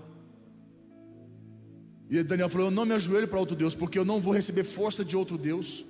E 2.10 2.24
Daniel 2.24 2.50
falou: 2.50 2.68
Eu 2.68 2.72
não 2.72 2.86
me 2.86 2.96
ajoelho 2.96 3.28
para 3.28 3.40
outro 3.40 3.56
Deus, 3.56 3.76
porque 3.76 4.00
eu 4.00 4.06
não 4.06 4.20
vou 4.20 4.34
receber 4.34 4.64
força 4.64 5.06
de 5.06 5.16
outro 5.16 5.38
Deus. 5.38 5.86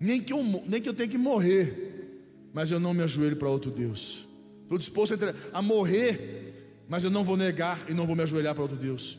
Nem 0.00 0.20
que 0.22 0.32
eu, 0.32 0.42
nem 0.66 0.80
que 0.80 0.88
eu 0.88 0.94
tenha 0.94 1.08
que 1.08 1.18
morrer, 1.18 2.50
mas 2.52 2.70
eu 2.70 2.78
não 2.78 2.94
me 2.94 3.02
ajoelho 3.02 3.36
para 3.36 3.48
outro 3.48 3.70
Deus. 3.70 4.28
Estou 4.62 4.78
disposto 4.78 5.14
a, 5.14 5.58
a 5.58 5.62
morrer, 5.62 6.84
mas 6.88 7.04
eu 7.04 7.10
não 7.10 7.24
vou 7.24 7.36
negar 7.36 7.84
e 7.88 7.94
não 7.94 8.06
vou 8.06 8.14
me 8.14 8.22
ajoelhar 8.22 8.54
para 8.54 8.62
outro 8.62 8.76
Deus. 8.76 9.18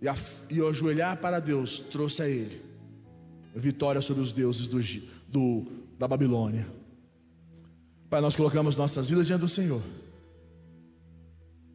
E, 0.00 0.08
a, 0.08 0.14
e 0.50 0.60
o 0.60 0.68
ajoelhar 0.68 1.16
para 1.18 1.40
Deus 1.40 1.80
trouxe 1.80 2.22
a 2.22 2.28
ele 2.28 2.72
vitória 3.54 4.00
sobre 4.00 4.22
os 4.22 4.32
deuses 4.32 4.66
do, 4.66 4.80
do, 5.28 5.66
da 5.98 6.08
Babilônia. 6.08 6.66
Pai, 8.08 8.20
nós 8.20 8.36
colocamos 8.36 8.76
nossas 8.76 9.08
vidas 9.08 9.26
diante 9.26 9.40
do 9.40 9.48
Senhor. 9.48 9.82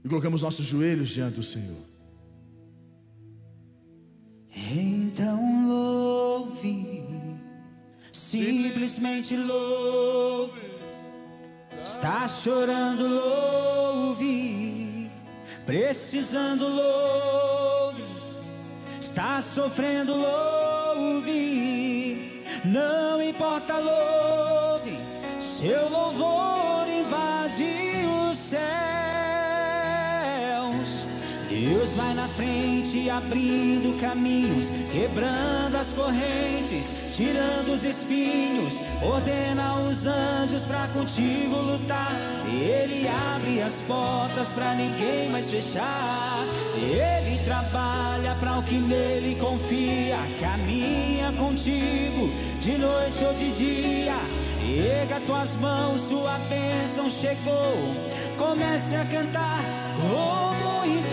E 0.04 0.10
colocamos 0.10 0.42
nossos 0.42 0.66
joelhos 0.66 1.10
diante 1.10 1.36
do 1.36 1.44
Senhor. 1.44 1.82
Então 4.56 5.68
louve, 5.68 6.97
simplesmente 8.18 9.38
louve. 9.38 10.60
Está 11.84 12.28
chorando, 12.28 13.08
louve. 13.08 15.12
Precisando, 15.66 16.68
louve. 16.68 18.04
Está 19.00 19.42
sofrendo, 19.42 20.16
louve. 20.16 21.34
Não 22.66 23.22
importa, 23.22 23.78
louve. 23.78 24.98
Seu 25.40 25.88
louvor 25.90 26.88
invade 26.90 27.87
Deus 31.68 31.96
vai 31.96 32.14
na 32.14 32.28
frente, 32.30 33.10
abrindo 33.10 34.00
caminhos, 34.00 34.72
quebrando 34.92 35.76
as 35.76 35.92
correntes, 35.92 36.94
tirando 37.14 37.74
os 37.74 37.84
espinhos, 37.84 38.80
ordena 39.02 39.76
os 39.82 40.06
anjos 40.06 40.64
para 40.64 40.88
contigo 40.88 41.58
lutar. 41.58 42.16
Ele 42.48 43.06
abre 43.08 43.62
as 43.62 43.82
portas 43.82 44.54
para 44.54 44.76
ninguém 44.76 45.30
mais 45.30 45.50
fechar. 45.50 46.46
Ele 46.78 47.44
trabalha 47.44 48.34
para 48.40 48.60
o 48.60 48.64
que 48.64 48.76
nele 48.76 49.36
confia, 49.36 50.18
caminha 50.40 51.34
contigo 51.34 52.32
de 52.62 52.78
noite 52.78 53.26
ou 53.26 53.34
de 53.34 53.52
dia. 53.52 54.16
Erga 55.02 55.20
tuas 55.22 55.56
mãos, 55.56 56.00
sua 56.00 56.38
bênção 56.40 57.10
chegou. 57.10 57.96
Comece 58.38 58.96
a 58.96 59.04
cantar 59.06 59.64
como 60.00 60.86
em 60.86 61.04